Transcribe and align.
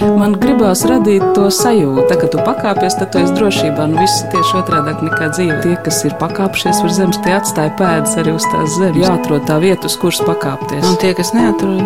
Man 0.00 0.32
gribās 0.40 0.80
radīt 0.88 1.22
to 1.36 1.48
sajūtu, 1.52 2.16
ka 2.22 2.28
tu 2.32 2.40
pakāpies, 2.44 2.96
tad 2.96 3.10
tu 3.12 3.20
esi 3.20 3.34
drošībā. 3.36 3.84
Nu, 3.90 3.98
viss 4.00 4.22
ir 4.22 4.30
tieši 4.32 4.56
otrādi 4.62 4.94
nekā 5.04 5.28
dzīve. 5.34 5.58
Tie, 5.64 5.74
kas 5.84 5.98
ir 6.08 6.14
pakāpšies 6.20 6.80
uz 6.86 6.96
zemes, 6.96 7.18
tie 7.24 7.34
atstāja 7.36 7.74
pēdas 7.76 8.16
arī 8.22 8.32
uz 8.38 8.46
tās 8.48 8.78
zemes. 8.78 9.00
Jāatrod 9.04 9.44
tā 9.50 9.58
vieta, 9.60 9.90
uz 9.90 9.98
kuras 10.00 10.22
pakāpties. 10.24 10.86
Un 10.88 10.96
tie, 11.02 11.12
kas 11.18 11.34
neatrod, 11.36 11.84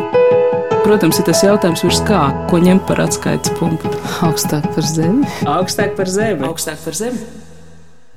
Protams, 0.85 1.17
ir 1.17 1.25
tas 1.25 1.39
jautājums, 1.41 1.81
virs 1.81 2.03
kā, 2.05 2.19
ko 2.51 2.59
ņemt 2.61 2.83
par 2.85 3.01
atskaites 3.07 3.55
punktu. 3.57 3.89
augstāk 4.27 4.67
par 4.77 4.85
zemi. 4.85 5.25
Augstāk 5.49 5.95
par 5.97 6.11
zemi. 6.13 6.45
Augstāk 6.45 6.83
par 6.85 6.99
zemi. 6.99 7.23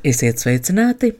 Esiet 0.03 0.43
sveicināti! 0.43 1.13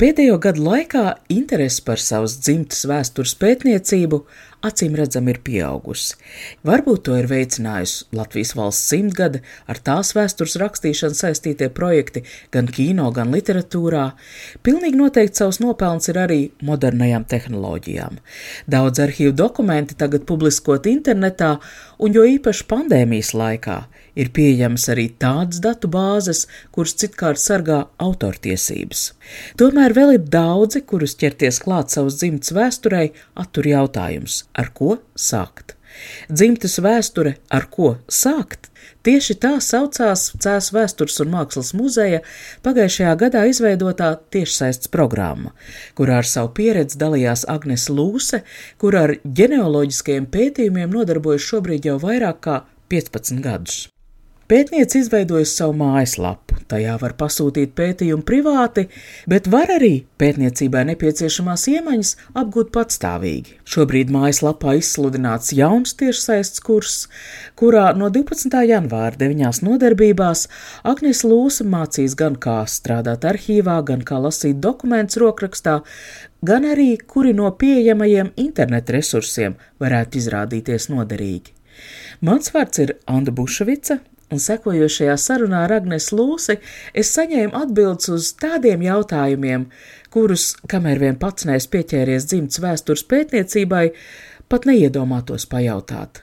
Pēdējo 0.00 0.38
gadu 0.40 0.64
laikā 0.64 1.02
interese 1.28 1.84
par 1.84 2.00
savas 2.00 2.38
dzimtas 2.40 2.86
vēstures 2.88 3.36
pētniecību 3.36 4.22
acīm 4.66 4.96
redzami 4.98 5.32
ir 5.32 5.40
pieaugusi. 5.46 6.16
Varbūt 6.66 7.04
to 7.08 7.16
ir 7.18 7.28
veicinājusi 7.30 8.06
Latvijas 8.16 8.54
valsts 8.58 8.90
simtgade, 8.92 9.42
ar 9.70 9.80
tās 9.88 10.12
vēstures 10.16 10.58
rakstīšanu 10.62 11.18
saistītie 11.18 11.70
projekti 11.74 12.24
gan 12.54 12.70
kino, 12.70 13.08
gan 13.16 13.32
literatūrā. 13.34 14.06
Pilnīgi 14.66 15.00
noteikti 15.00 15.42
savus 15.42 15.60
nopelns 15.64 16.10
ir 16.12 16.20
arī 16.22 16.40
modernajām 16.66 17.26
tehnoloģijām. 17.30 18.20
Daudz 18.70 19.02
arhīvu 19.06 19.34
dokumenti 19.36 19.98
tagad 19.98 20.26
publiskot 20.28 20.88
internetā, 20.90 21.56
un 22.02 22.16
jo 22.16 22.26
īpaši 22.36 22.68
pandēmijas 22.70 23.34
laikā 23.36 23.80
ir 24.16 24.32
pieejamas 24.36 24.88
arī 24.92 25.06
tādas 25.22 25.60
datu 25.64 25.90
bāzes, 25.92 26.46
kuras 26.74 26.96
citkārt 27.00 27.40
sargā 27.42 27.84
autortiesības. 28.02 29.06
Tomēr 29.60 29.94
vēl 29.96 30.16
ir 30.16 30.28
daudzi, 30.32 30.82
kurus 30.82 31.16
ķerties 31.20 31.62
klāt 31.64 31.94
savas 31.94 32.18
dzimtas 32.20 32.54
vēsturei, 32.56 33.10
attur 33.38 33.70
jautājums, 33.70 34.44
ar 34.56 34.72
ko 34.74 34.98
sākt. 35.14 35.76
Dzimtas 36.28 36.76
vēsture, 36.82 37.36
ar 37.48 37.68
ko 37.72 37.96
sākt? 38.12 38.70
Tieši 39.06 39.36
tā 39.38 39.52
saucās 39.62 40.32
Cēlā 40.42 40.74
vēstures 40.74 41.20
un 41.22 41.30
mākslas 41.30 41.72
muzeja 41.78 42.22
pagājušajā 42.66 43.14
gadā 43.22 43.44
izveidotā 43.50 44.12
tiešsaistes 44.34 44.90
programma, 44.92 45.54
kurā 45.98 46.20
ar 46.22 46.28
savu 46.28 46.52
pieredzi 46.58 46.98
dalījās 47.00 47.46
Agnes 47.50 47.88
Lūse, 47.88 48.42
kur 48.82 48.98
ar 48.98 49.16
ģenealoģiskajiem 49.24 50.30
pētījumiem 50.36 50.96
nodarbojas 50.98 51.46
šobrīd 51.50 51.86
jau 51.90 52.00
vairāk 52.02 52.42
kā 52.48 52.62
15 52.90 53.44
gadus. 53.46 53.84
Pētniece 54.46 55.00
izveidojusi 55.02 55.56
savu 55.58 55.72
mājaslapu. 55.80 56.54
Tajā 56.70 56.92
var 57.00 57.16
pasūtīt 57.18 57.72
pētījumu 57.74 58.22
privāti, 58.26 58.84
bet 59.26 59.48
var 59.50 59.72
arī 59.74 60.04
pētniecībai 60.22 60.84
nepieciešamās 60.92 61.64
iemaņas 61.72 62.12
apgūt 62.38 62.70
patstāvīgi. 62.76 63.56
Šobrīd 63.66 64.14
mājaslapā 64.14 64.76
izsludināts 64.78 65.50
jauns 65.58 65.98
tiešsaistes 65.98 66.62
kurs, 66.62 66.94
kurā 67.58 67.88
no 67.98 68.06
12. 68.14 68.54
janvāra 68.70 69.18
deviņās 69.18 69.64
nodarbībās 69.66 70.46
Agnes 70.94 71.26
Lūsa 71.26 71.66
mācīs 71.66 72.14
gan 72.14 72.38
kā 72.38 72.60
strādāt 72.70 73.26
arhīvā, 73.26 73.80
gan 73.90 74.06
kā 74.06 74.22
lasīt 74.22 74.62
dokumentus 74.62 75.18
rokrakstā, 75.22 75.80
gan 76.46 76.70
arī 76.70 76.92
kuri 77.02 77.34
no 77.34 77.50
pieejamajiem 77.50 78.36
internetu 78.46 78.94
resursiem 79.00 79.58
varētu 79.82 80.22
izrādīties 80.22 80.92
noderīgi. 80.94 81.50
Mans 82.22 82.54
vārds 82.54 82.86
ir 82.86 83.00
Anna 83.10 83.34
Bušvica, 83.34 84.04
un 84.32 84.42
sekojošajā 84.42 85.16
sarunā 85.20 85.64
ar 85.66 85.76
Agnēs 85.78 86.10
Lūsi 86.14 86.58
es 86.94 87.12
saņēmu 87.16 87.54
atbildes 87.56 88.10
uz 88.12 88.32
tādiem 88.40 88.84
jautājumiem, 88.86 89.68
kurus, 90.14 90.52
kamēr 90.70 91.02
vien 91.02 91.18
pats 91.20 91.48
neesmu 91.48 91.76
pieķēries 91.76 92.28
dzimts 92.30 92.62
vēstures 92.62 93.06
pētniecībai, 93.10 93.88
pat 94.50 94.68
neiedomātos 94.68 95.48
pajautāt. 95.50 96.22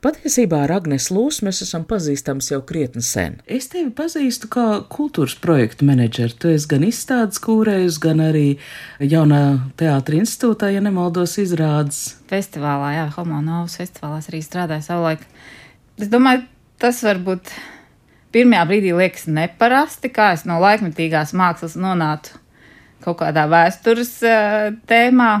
Patiesībā 0.00 0.62
ar 0.64 0.72
Agnēs 0.78 1.10
Lūsu 1.12 1.44
mēs 1.44 1.60
esam 1.66 1.82
pazīstami 1.88 2.44
jau 2.48 2.60
krietni 2.64 3.02
sen. 3.04 3.36
Es 3.44 3.68
tevi 3.72 3.90
pazīstu 3.92 4.48
kā 4.52 4.66
kultūras 4.92 5.34
projektu 5.42 5.84
menedžeri. 5.88 6.36
Tu 6.38 6.52
esi 6.54 6.70
gan 6.70 6.86
izstādes 6.86 7.42
kūrējus, 7.42 7.98
gan 8.00 8.22
arī 8.24 8.46
jaunā 9.00 9.42
teātra 9.80 10.16
institūtā, 10.16 10.72
ja 10.72 10.80
nemaldos, 10.84 11.36
izrādes. 11.42 12.00
Festivālā, 12.30 12.94
jā, 12.96 13.06
Homonovas 13.18 13.76
festivālā 13.82 14.22
arī 14.22 14.40
strādāju 14.44 14.88
savulaik. 14.88 15.28
Es 16.00 16.08
domāju, 16.12 16.46
tas 16.82 17.00
varbūt 17.06 17.52
pirmajā 18.34 18.66
brīdī 18.68 18.92
liekas 18.96 19.28
neparasti, 19.30 20.10
kā 20.12 20.32
es 20.36 20.46
no 20.48 20.58
laikmetīgās 20.62 21.34
mākslas 21.38 21.78
nonācu 21.78 22.40
kaut 23.02 23.18
kādā 23.22 23.48
vēstures 23.50 24.12
uh, 24.26 24.68
tēmā. 24.90 25.32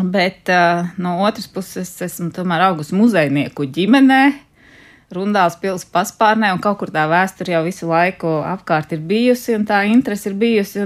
Bet 0.00 0.48
uh, 0.54 0.92
no 1.02 1.16
otras 1.26 1.48
puses, 1.50 1.90
esmu 2.04 2.30
tomēr 2.34 2.68
augusi 2.68 2.94
muzejnieku 2.94 3.66
ģimenē, 3.74 4.22
Rundāls 5.10 5.56
pilsētas 5.58 5.90
paspārnē, 5.90 6.52
un 6.54 6.60
kaut 6.62 6.78
kur 6.78 6.92
tā 6.94 7.02
vēsture 7.10 7.56
jau 7.56 7.64
visu 7.66 7.88
laiku 7.90 8.30
apkārt 8.46 8.92
ir 8.94 9.00
bijusi, 9.02 9.56
un 9.58 9.64
tā 9.66 9.80
interese 9.90 10.30
ir 10.30 10.36
bijusi. 10.38 10.84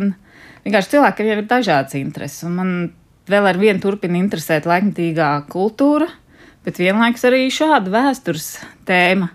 Vienkārši 0.64 0.94
cilvēkiem 0.94 1.28
jau 1.28 1.37
ir 1.37 1.48
dažādas 1.50 1.97
intereses, 1.98 2.47
un 2.48 2.54
man 2.56 2.70
vēl 3.28 3.50
ar 3.50 3.60
vienu 3.60 3.82
turpina 3.84 4.16
interesēt 4.16 4.64
laikmetīgā 4.69 5.28
kultūra, 5.53 6.09
bet 6.64 6.81
vienlaikus 6.81 7.26
arī 7.28 7.43
šāda 7.53 7.93
vēstures 7.93 8.48
tēma. 8.88 9.28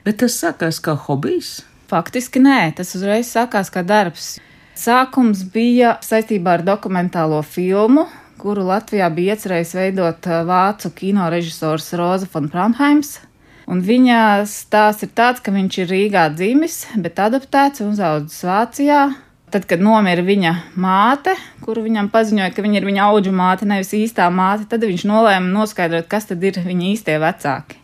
Bet 0.00 0.22
tas 0.22 0.32
sākās 0.40 0.78
kā 0.80 0.94
hobijs? 0.96 1.60
Faktiski 1.90 2.40
nē, 2.40 2.70
tas 2.78 2.94
uzreiz 2.96 3.28
sākās 3.28 3.68
kā 3.72 3.82
darbs. 3.84 4.38
Sākums 4.78 5.42
bija 5.52 5.98
saistībā 6.00 6.54
ar 6.56 6.62
dokumentālo 6.64 7.42
filmu, 7.44 8.06
kuru 8.40 8.64
Latvijā 8.70 9.10
bija 9.12 9.34
iecerējis 9.34 9.72
veidot 9.76 10.28
uh, 10.30 10.38
vācu 10.48 10.92
kino 10.96 11.26
režisors 11.28 11.90
Roza 12.00 12.28
von 12.32 12.48
Braunheims. 12.48 13.18
Un 13.70 13.82
viņa 13.84 14.46
stāsts 14.48 15.04
ir 15.04 15.10
tāds, 15.12 15.42
ka 15.44 15.52
viņš 15.52 15.76
ir 15.82 15.92
Rīgā 15.92 16.24
dzimis, 16.32 16.78
bet 16.96 17.20
adaptēts 17.20 17.84
un 17.84 17.92
uzaugusi 17.92 18.48
Vācijā. 18.48 19.02
Tad, 19.52 19.66
kad 19.68 19.82
nomira 19.84 20.24
viņa 20.24 20.54
māte, 20.80 21.34
kuru 21.60 21.84
viņam 21.84 22.08
paziņoja, 22.14 22.54
ka 22.56 22.64
viņa 22.64 22.80
ir 22.80 22.88
viņa 22.88 23.10
auga 23.10 23.34
māte, 23.34 23.68
nevis 23.68 23.92
īstā 23.98 24.30
māte, 24.32 24.70
tad 24.70 24.86
viņš 24.86 25.04
nolēma 25.10 25.52
noskaidrot, 25.58 26.08
kas 26.08 26.30
tad 26.30 26.46
ir 26.46 26.62
viņa 26.64 26.90
īstie 26.94 27.20
vecāki 27.20 27.79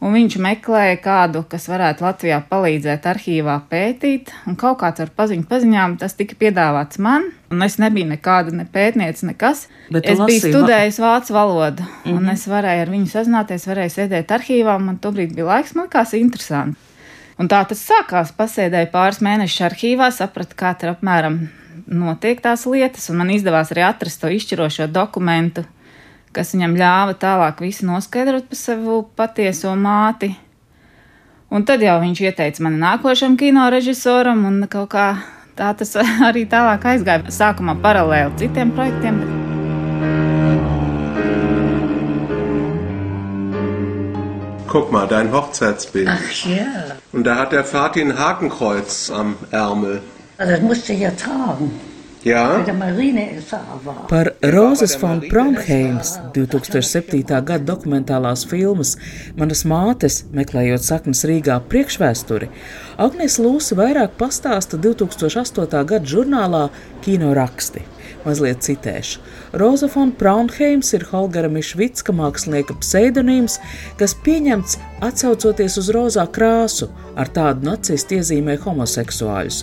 un 0.00 0.16
viņš 0.16 0.36
meklēja 0.40 0.96
kādu, 1.04 1.42
kas 1.48 1.68
varētu 1.70 2.04
Latvijā 2.04 2.40
palīdzēt 2.50 3.06
arhīvā 3.10 3.56
pētīt, 3.70 4.32
un 4.48 4.56
kaut 4.60 4.80
kāds 4.82 5.04
ar 5.04 5.12
paziņu 5.16 5.46
paziņām 5.50 5.96
tas 6.00 6.16
tika 6.18 6.38
piedāvāts 6.40 7.00
man, 7.02 7.28
un 7.52 7.64
es 7.66 7.78
nebiju 7.82 8.08
nekāda 8.14 8.54
ne 8.56 8.66
pētniece, 8.66 9.26
nekas. 9.28 9.66
Bet 9.92 10.08
es 10.08 10.20
biju 10.20 10.52
studējis 10.54 11.00
vācu 11.02 11.36
valodu, 11.36 11.82
mm 11.82 11.88
-hmm. 12.04 12.16
un 12.16 12.22
mhm. 12.22 12.34
es 12.34 12.46
varēju 12.48 12.86
ar 12.86 12.94
viņu 12.96 13.10
sazināties, 13.14 13.66
varēju 13.68 13.96
sēdēt 13.96 14.36
arhīvā, 14.38 14.78
man 14.78 14.98
tobrīd 14.98 15.34
bija 15.34 15.52
laiks, 15.54 15.74
man 15.74 15.88
likās 15.88 16.14
interesanti. 16.14 16.78
Un 17.40 17.48
tā 17.48 17.62
tas 17.64 17.80
sākās. 17.80 18.34
Pasēdēju 18.36 18.90
pāris 18.92 19.22
mēnešus 19.24 19.64
arhīvā, 19.70 20.10
sapratu, 20.12 20.56
kā 20.56 20.74
tur 20.76 20.90
apmēram 20.90 21.48
notiek 21.86 22.40
tās 22.40 22.66
lietas, 22.66 23.08
un 23.10 23.16
man 23.16 23.30
izdevās 23.30 23.72
arī 23.72 23.84
atrast 23.86 24.20
to 24.20 24.28
izšķirošo 24.28 24.86
dokumentu, 24.92 25.64
kas 26.36 26.54
viņam 26.54 26.76
ļāva 26.78 27.16
tālāk 27.18 27.60
visu 27.64 27.88
noskaidrot 27.88 28.46
par 28.50 28.58
savu 28.58 29.02
patieso 29.16 29.74
māti. 29.78 30.30
Un 31.50 31.64
tad 31.66 31.82
jau 31.82 31.96
viņš 31.98 32.22
ieteica 32.28 32.62
mani 32.62 32.78
nākošam 32.78 33.36
kino 33.38 33.66
režisoram, 33.74 34.44
un 34.46 34.66
kaut 34.70 34.92
kā 34.92 35.06
tā 35.58 35.72
tas 35.74 35.96
arī 36.28 36.46
tālāk 36.50 36.86
aizgāja. 36.94 37.34
Sākumā 37.34 37.74
paralēli 37.82 38.38
citiem 38.38 38.70
projektiem. 38.76 39.22
Guck 44.70 44.92
mal, 44.94 45.08
dein 45.10 45.32
Hochzeitsbild. 45.32 46.08
Ach 46.08 46.46
ja. 46.46 46.94
Und 47.12 47.26
da 47.26 47.34
hat 47.34 47.50
der 47.50 47.64
Vati 47.64 48.00
ein 48.02 48.16
Hakenkreuz 48.16 49.10
am 49.10 49.34
Ärmel. 49.50 50.00
Also 50.38 50.52
das 50.52 50.62
musste 50.62 50.92
ich 50.92 51.00
ja 51.00 51.10
tragen. 51.10 51.89
Jā. 52.20 52.42
Par 54.10 54.28
Rozes 54.52 54.92
von 55.00 55.22
Braunheims 55.24 56.18
2007. 56.34 57.22
gada 57.24 57.64
dokumentālās 57.64 58.42
filmas 58.48 58.98
Manas 59.40 59.64
mātes, 59.64 60.18
meklējot 60.36 60.84
saknes 60.84 61.24
Rīgā 61.24 61.56
priekšvēsturi, 61.72 62.50
Agnēs 63.00 63.38
Lūsa 63.40 63.78
vairāk 63.78 64.18
pastāsta 64.20 64.76
2008. 64.76 65.64
gada 65.94 66.12
žurnālā 66.12 66.66
Kino 67.00 67.32
raksti. 67.32 67.86
Mazliet 68.24 68.60
citēšu. 68.66 69.20
Roza 69.60 69.88
von 69.94 70.12
Braunheims 70.18 70.92
ir 70.96 71.06
Holgara 71.08 71.48
Mišvicka 71.52 72.12
mākslinieka 72.12 72.76
pseidonīms, 72.82 73.56
kas 74.00 74.16
pieņemts 74.26 74.76
atsaucoties 75.06 75.78
uz 75.80 75.90
rozā 75.96 76.26
krāsu, 76.28 76.90
ar 77.16 77.32
tādu 77.32 77.70
nacistu 77.70 78.18
iezīmē 78.18 78.58
homoseksuāļus, 78.64 79.62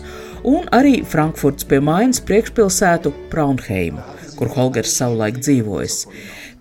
un 0.50 0.65
arī 0.74 1.00
Frankfurts 1.06 1.68
pie 1.69 1.80
Mainas 1.83 2.24
priekšpilsētu 2.25 3.13
Braunheimu, 3.31 4.01
kur 4.38 4.51
Holgers 4.54 4.94
savulaik 5.00 5.42
dzīvojis. 5.42 5.98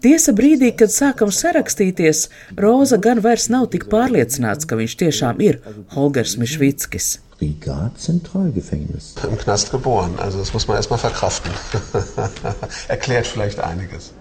Tiesa 0.05 0.34
brīdī, 0.37 0.73
kad 0.76 0.93
sākam 0.93 1.32
sarakstīties, 1.32 2.26
Roza 2.61 2.99
gan 3.02 3.23
vairs 3.25 3.49
nav 3.52 3.70
tik 3.73 3.87
pārliecināts, 3.93 4.69
ka 4.69 4.78
viņš 4.81 4.99
tiešām 5.05 5.40
ir 5.44 5.62
Holgers 5.94 6.37
Mišvickis. 6.40 7.17
Riga 7.40 7.90
Zentralgefängnis. 8.00 9.14
Im 9.28 9.37
Knast 9.37 9.70
geboren, 9.70 10.14
also 10.19 10.38
das 10.38 10.55
muss 10.55 10.69
man 10.69 10.76
erstmal 10.76 10.99
verkraften. 10.99 11.52
Erklärt 12.88 13.26
vielleicht 13.26 13.61
einiges. 13.61 14.12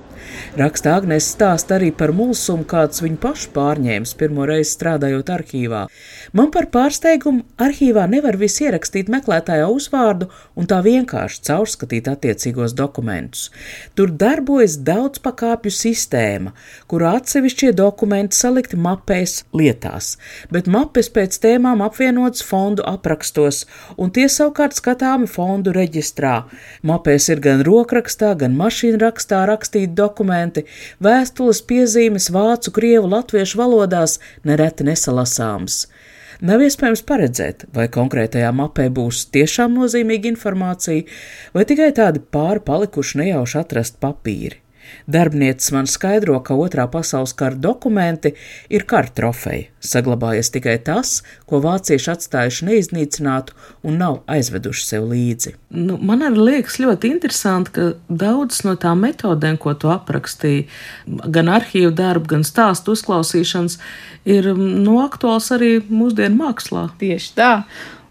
Raksta 0.55 0.93
Agnēs 0.95 1.25
stāst 1.33 1.67
arī 1.75 1.89
par 1.91 2.13
mulsumu, 2.15 2.63
kāds 2.63 3.01
viņu 3.03 3.17
pašu 3.19 3.49
pārņēmis 3.51 4.13
pirmo 4.15 4.45
reizi 4.47 4.69
strādājot 4.71 5.27
arhīvā. 5.35 5.81
Man 6.31 6.47
par 6.53 6.69
pārsteigumu 6.71 7.43
arhīvā 7.59 8.05
nevar 8.07 8.37
visu 8.39 8.63
ierakstīt 8.63 9.11
meklētājā 9.11 9.65
uzvārdu 9.67 10.29
un 10.55 10.69
tā 10.71 10.77
vienkārši 10.85 11.41
caurskatīt 11.49 12.07
attiecīgos 12.07 12.71
dokumentus. 12.71 13.49
Tur 13.99 14.13
darbojas 14.15 14.77
daudz 14.87 15.19
pakāpju 15.25 15.73
sistēma, 15.75 16.53
kurā 16.87 17.17
atsevišķie 17.19 17.73
dokumenti 17.75 18.39
salikti 18.39 18.79
mapēs 18.79 19.41
lietās, 19.51 20.13
bet 20.55 20.71
mapes 20.71 21.11
pēc 21.11 21.35
tēmām 21.43 21.83
apvienotas 21.83 22.47
fondu 22.47 22.87
aprakstos, 22.87 23.65
un 23.99 24.15
tie 24.15 24.29
savukārt 24.31 24.79
skatāmi 24.79 25.27
fondu 25.27 25.75
reģistrā. 25.75 26.45
Mapēs 26.87 27.27
ir 27.35 27.43
gan 27.43 27.67
rokrakstā, 27.67 28.31
gan 28.39 28.55
mašīnrakstā 28.55 29.43
rakstīti 29.51 29.91
dokumenti, 29.99 30.44
dokumenti, 30.45 30.65
vēstules 31.01 31.61
piezīmes 31.65 32.29
vācu, 32.31 32.71
krievu, 32.71 33.09
latviešu 33.09 33.57
valodās 33.57 34.19
nereti 34.43 34.83
nesalasāmas. 34.83 35.87
Nav 36.41 36.61
iespējams 36.61 37.03
paredzēt, 37.07 37.65
vai 37.73 37.87
konkrētajā 37.87 38.51
mapē 38.51 38.89
būs 38.89 39.31
tiešām 39.31 39.73
nozīmīga 39.73 40.27
informācija, 40.33 41.05
vai 41.53 41.63
tikai 41.65 41.93
tādi 41.95 42.19
pāri 42.19 42.59
palikuši 42.59 43.21
nejauši 43.21 43.59
atrast 43.61 43.99
papīri. 44.01 44.64
Darbniecis 45.11 45.71
man 45.75 45.89
skaidro, 45.89 46.37
ka 46.45 46.57
otrā 46.57 46.87
pasaules 46.91 47.33
kara 47.37 47.55
dokumenti 47.55 48.33
ir 48.69 48.85
kara 48.89 49.11
trofeja, 49.15 49.69
saglabājies 49.85 50.51
tikai 50.53 50.77
tas, 50.85 51.19
ko 51.49 51.61
vācieši 51.63 52.11
atstājuši 52.15 52.69
neiznīcinātu 52.69 53.55
un 53.85 53.99
nav 54.01 54.21
aizveduši 54.31 54.85
sev 54.87 55.09
līdzi. 55.11 55.55
Nu, 55.75 55.97
man 56.01 56.23
arī 56.25 56.49
liekas 56.49 56.79
ļoti 56.81 57.11
interesanti, 57.15 57.75
ka 57.75 57.87
daudzas 58.09 58.63
no 58.67 58.75
tām 58.79 59.03
metodēm, 59.05 59.59
ko 59.61 59.75
tu 59.77 59.91
aprakstīji, 59.93 60.67
gan 61.05 61.51
arhīvu 61.51 61.93
darbu, 61.95 62.31
gan 62.35 62.47
stāstu 62.47 62.95
uzklausīšanas, 62.95 63.77
ir 64.25 64.53
nu, 64.55 64.99
aktuāls 65.03 65.51
arī 65.55 65.77
mūsdienu 65.89 66.41
mākslā. 66.41 66.89
Tieši 67.01 67.35
tā. 67.37 67.51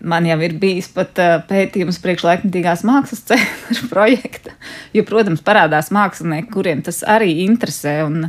Man 0.05 0.27
jau 0.29 0.37
ir 0.45 0.57
bijis 0.61 0.91
pat 0.93 1.19
uh, 1.23 1.37
pētījums 1.49 2.01
priekšlaikmetīgās 2.05 2.85
mākslas 2.85 3.25
centra 3.31 3.89
projekta, 3.91 4.55
jo, 4.97 5.05
protams, 5.09 5.45
parādās 5.45 5.93
mākslinieki, 5.95 6.51
kuriem 6.53 6.85
tas 6.85 7.03
arī 7.09 7.33
interesē. 7.47 8.03
Un 8.07 8.29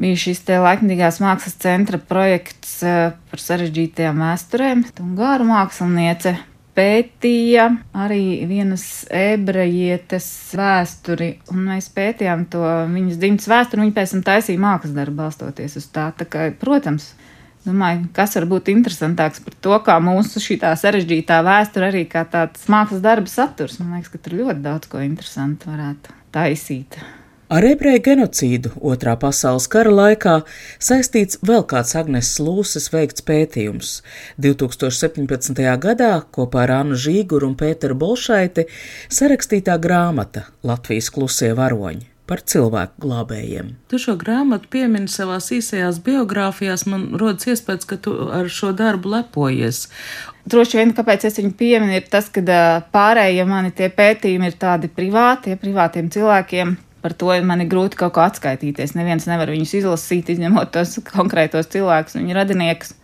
bija 0.00 0.18
šis 0.18 0.42
te 0.48 0.56
laikmetīgās 0.62 1.20
mākslas 1.22 1.58
centra 1.62 2.00
projekts 2.00 2.80
uh, 2.86 3.12
par 3.30 3.44
sarežģītajām 3.44 4.24
vēsturēm. 4.24 4.86
Ungāru 5.04 5.46
māksliniece 5.50 6.36
pētīja 6.76 7.66
arī 8.04 8.44
vienas 8.48 8.84
ebrejietes 9.12 10.26
vēsturi, 10.56 11.34
un 11.52 11.66
mēs 11.68 11.90
pētījām 11.92 12.46
to 12.52 12.62
viņas 12.92 13.18
dzimtas 13.20 13.50
vēsturi, 13.52 13.80
un 13.80 13.88
viņa 13.88 13.98
pēc 13.98 14.14
tam 14.14 14.22
taisīja 14.28 14.62
mākslas 14.62 14.96
darbu 14.96 15.20
balstoties 15.20 15.76
uz 15.80 15.90
tā. 15.92 16.08
tā 16.16 16.26
kā, 16.28 16.48
protams, 16.58 17.12
Domāju, 17.62 18.08
kas 18.16 18.34
var 18.34 18.48
būt 18.50 18.72
interesantāks 18.72 19.42
par 19.44 19.54
to, 19.62 19.78
kā 19.86 19.98
mūsu 20.02 20.42
šī 20.42 20.58
sarežģītā 20.58 21.38
vēsture 21.46 21.92
arī 21.92 22.04
kā 22.10 22.24
tāds 22.26 22.66
mākslas 22.72 23.04
darba 23.04 23.30
saturs. 23.30 23.78
Man 23.78 23.94
liekas, 23.94 24.10
ka 24.10 24.18
tur 24.18 24.40
ļoti 24.40 24.64
daudz 24.64 24.90
ko 24.90 25.02
interesantu 25.04 25.70
varētu 25.70 26.16
taisīt. 26.34 26.98
Ar 27.52 27.66
ebreju 27.68 28.00
genocīdu 28.00 28.70
Otrā 28.80 29.12
pasaules 29.20 29.66
kara 29.70 29.90
laikā 29.92 30.38
saistīts 30.80 31.36
vēl 31.44 31.66
kāds 31.68 31.92
Agnēs 32.00 32.30
Lūses 32.40 32.88
veikts 32.94 33.22
pētījums. 33.28 33.98
2017. 34.40 35.60
gadā 35.84 36.14
kopā 36.32 36.64
ar 36.64 36.78
Annu 36.80 36.96
Žīguru 36.96 37.52
un 37.52 37.58
Pēteru 37.60 37.98
Bolšaiti 38.00 38.64
sarakstītā 39.12 39.76
grāmata 39.84 40.48
Latvijas 40.64 41.12
klusie 41.12 41.52
varoņi 41.58 42.11
par 42.32 42.40
cilvēku 42.48 43.02
glābējiem. 43.04 43.74
Tu 43.92 43.98
šo 44.00 44.14
grāmatu 44.16 44.70
piemini 44.72 45.10
savā 45.12 45.36
īsajās 45.36 45.98
biogrāfijās. 46.06 46.86
Man 46.88 47.10
rodas 47.20 47.50
iespējas, 47.52 47.84
ka 47.90 47.98
tu 48.00 48.14
ar 48.32 48.48
šo 48.48 48.70
darbu 48.76 49.12
lepojies. 49.12 49.84
Droši 50.48 50.80
vien, 50.80 50.94
kāpēc 50.96 51.26
es 51.28 51.36
viņu 51.38 51.52
pieminu, 51.58 51.92
ir 51.98 52.08
tas, 52.10 52.30
ka 52.32 52.40
pārējie 52.94 53.44
mani 53.48 53.74
tie 53.76 53.90
pētījumi 53.92 54.48
ir 54.48 54.56
tādi 54.64 54.88
privāti, 54.88 55.52
ja 55.52 55.60
privātiem 55.60 56.08
cilvēkiem. 56.14 56.72
Par 57.02 57.12
to 57.18 57.34
man 57.44 57.60
ir 57.64 57.68
grūti 57.68 57.98
kaut 57.98 58.14
kā 58.16 58.24
atskaitīties. 58.30 58.94
Neviens 58.96 59.26
nevar 59.28 59.50
viņus 59.52 59.76
izlasīt, 59.82 60.32
izņemot 60.32 60.72
tos 60.72 60.96
konkrētos 61.12 61.68
cilvēkus, 61.74 62.16
viņu 62.20 62.38
radiniekus. 62.38 62.94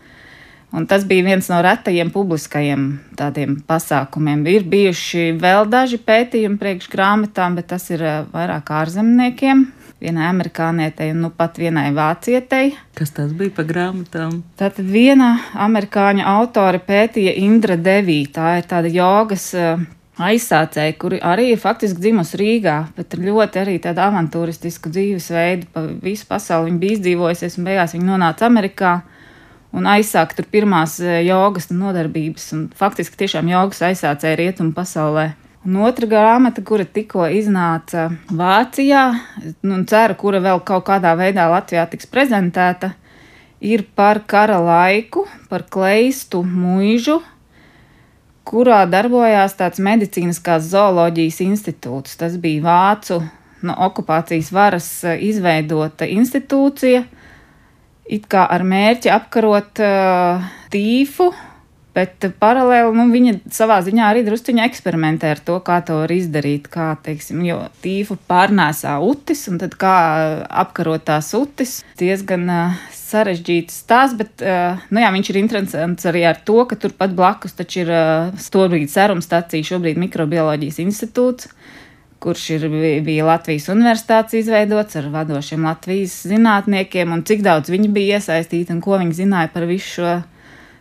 Un 0.70 0.84
tas 0.86 1.04
bija 1.08 1.24
viens 1.24 1.46
no 1.48 1.62
retajiem 1.64 2.10
publiskajiem 2.12 2.84
tādiem 3.16 3.56
pasākumiem. 3.68 4.44
Ir 4.52 4.66
bijuši 4.68 5.30
vēl 5.40 5.64
daži 5.72 5.96
pētījumi 6.04 6.60
priekš 6.60 6.90
grāmatām, 6.92 7.56
bet 7.56 7.70
tas 7.72 7.88
ir 7.94 8.04
eh, 8.04 8.20
vairāk 8.34 8.68
ārzemniekiem. 8.82 9.64
Vienai 9.98 10.28
amerikānietei 10.30 11.10
nu 11.16 11.32
pat 11.34 11.56
vienai 11.58 11.88
vācietei. 11.96 12.76
Kas 12.94 13.10
tas 13.16 13.32
bija 13.34 13.56
par 13.56 13.66
grāmatām? 13.66 14.42
Tātad 14.60 14.86
viena 14.86 15.32
amerikāņu 15.66 16.22
autore 16.28 16.78
pētīja 16.84 17.32
Indra 17.40 17.74
Devī. 17.80 18.20
Tā 18.30 18.58
ir 18.60 18.68
tāda 18.68 18.92
jogas 18.92 19.48
eh, 19.56 19.80
aizsācēja, 20.20 20.98
kuri 21.00 21.24
arī 21.24 21.54
ir 21.54 21.62
faktiski 21.62 22.04
dzimusi 22.04 22.38
Rīgā, 22.38 22.78
bet 22.98 23.16
ir 23.16 23.24
ļoti 23.30 23.64
arī 23.64 23.80
tādu 23.82 24.04
avantūristisku 24.04 24.92
dzīvesveidu. 24.92 25.72
Pa 25.72 25.88
visu 26.04 26.28
pasauli 26.28 26.70
viņa 26.70 26.82
bija 26.84 26.98
izdzīvojusies 26.98 27.56
un 27.56 27.70
beigās 27.70 27.96
viņa 27.96 28.12
nonāca 28.12 28.52
Amerikā 28.52 28.98
un 29.74 29.88
aizsākt 29.88 30.38
tur 30.38 30.48
pirmās 30.50 30.98
e, 31.00 31.20
jogas 31.26 31.68
nodarbības. 31.72 32.48
Un 32.56 32.64
faktiski 32.78 33.18
tiešām 33.24 33.50
jogas 33.52 33.82
aizsācēja 33.90 34.38
rietumu 34.40 34.74
pasaulē. 34.76 35.30
Un 35.66 35.80
otra 35.84 36.06
grāmata, 36.08 36.62
kura 36.64 36.86
tikko 36.86 37.26
iznāca 37.34 38.06
Vācijā, 38.30 39.02
nu, 39.66 39.80
un 39.80 39.82
ceru, 39.90 40.14
kura 40.20 40.40
vēl 40.40 40.62
kaut 40.64 40.86
kādā 40.86 41.12
veidā 41.18 41.48
Latvijā 41.50 41.82
tiks 41.90 42.08
prezentēta, 42.08 42.92
ir 43.60 43.82
par 43.98 44.22
kara 44.30 44.60
laiku, 44.62 45.26
par 45.50 45.66
kleistu 45.68 46.44
mūžu, 46.46 47.18
kurā 48.48 48.84
darbojās 48.88 49.58
tāds 49.58 49.82
medicīniskās 49.82 50.70
zooloģijas 50.70 51.42
institūts. 51.44 52.16
Tas 52.22 52.38
bija 52.40 52.64
Vācu 52.64 53.20
no 53.66 53.74
okupācijas 53.88 54.52
varas 54.54 54.88
e, 55.04 55.18
izveidota 55.28 56.06
institūcija 56.08 57.02
it 58.08 58.26
kā 58.30 58.46
ar 58.50 58.64
mērķi 58.66 59.12
apkarot 59.12 59.80
uh, 59.84 60.48
tīfu, 60.72 61.28
bet 61.98 62.28
paralēli 62.38 62.94
nu, 62.94 63.08
viņa 63.10 63.34
savā 63.52 63.80
ziņā 63.82 64.10
arī 64.10 64.22
druskuļi 64.26 64.62
eksperimentē 64.64 65.32
ar 65.34 65.40
to, 65.44 65.56
kā 65.66 65.80
to 65.86 65.96
var 66.02 66.12
izdarīt. 66.14 66.68
Kā, 66.72 66.92
teiksim, 67.04 67.42
jo 67.46 67.58
tīfu 67.82 68.18
pārnēsā 68.30 68.94
utis, 69.02 69.46
un 69.50 69.58
tad 69.62 69.74
kā 69.80 69.96
apkarot 70.62 71.06
tās 71.08 71.32
utis, 71.36 71.80
diezgan 72.00 72.46
uh, 72.52 72.78
sarežģīts 72.94 73.82
stāsts, 73.84 74.18
bet 74.20 74.44
uh, 74.44 74.78
nu, 74.92 75.02
jā, 75.02 75.10
viņš 75.14 75.32
ir 75.32 75.40
interesants 75.42 76.08
arī 76.08 76.24
ar 76.28 76.40
to, 76.46 76.60
ka 76.70 76.78
turpat 76.80 77.16
blakus 77.18 77.56
ir 77.66 77.92
uh, 77.92 78.30
Stūrbrīd 78.38 78.92
serum 78.92 79.24
stacija, 79.24 79.72
šobrīd 79.74 80.00
mikrobioloģijas 80.06 80.80
institūts 80.84 81.52
kurš 82.22 82.44
ir, 82.56 82.66
bija 83.06 83.26
Latvijas 83.28 83.68
universitātes 83.72 84.40
izveidots 84.40 84.98
ar 84.98 85.06
vadošiem 85.12 85.66
Latvijas 85.68 86.16
zinātniekiem, 86.26 87.12
un 87.14 87.22
cik 87.26 87.44
daudz 87.46 87.70
viņi 87.70 87.92
bija 87.94 88.18
iesaistīti 88.18 88.74
un 88.74 88.82
ko 88.84 88.98
viņi 88.98 89.20
zināja 89.22 89.52
par 89.54 89.68
visu 89.70 89.98
šo 89.98 90.16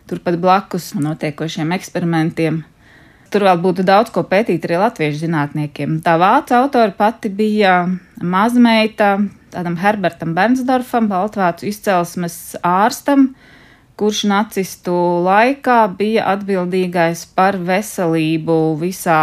turpat 0.08 0.38
blakus 0.40 0.92
notiekošiem 0.98 1.72
eksperimentiem. 1.76 2.62
Tur 3.28 3.44
vēl 3.44 3.58
būtu 3.60 3.84
daudz 3.84 4.08
ko 4.12 4.22
pētīt 4.24 4.64
arī 4.64 4.78
latviešu 4.80 5.26
zinātniekiem. 5.26 5.98
Tā 6.04 6.16
vācu 6.20 6.56
autora 6.56 6.94
pati 6.96 7.28
bija 7.28 7.82
mazmeita 8.24 9.18
tādam 9.52 9.76
Herbertam 9.80 10.32
Bernsdorfam, 10.36 11.10
baltvācu 11.12 11.68
izcelsmes 11.68 12.56
ārstam, 12.64 13.34
kurš 14.00 14.24
nacistu 14.30 14.94
laikā 15.26 15.82
bija 15.98 16.24
atbildīgais 16.32 17.26
par 17.36 17.60
veselību 17.68 18.58
visā 18.80 19.20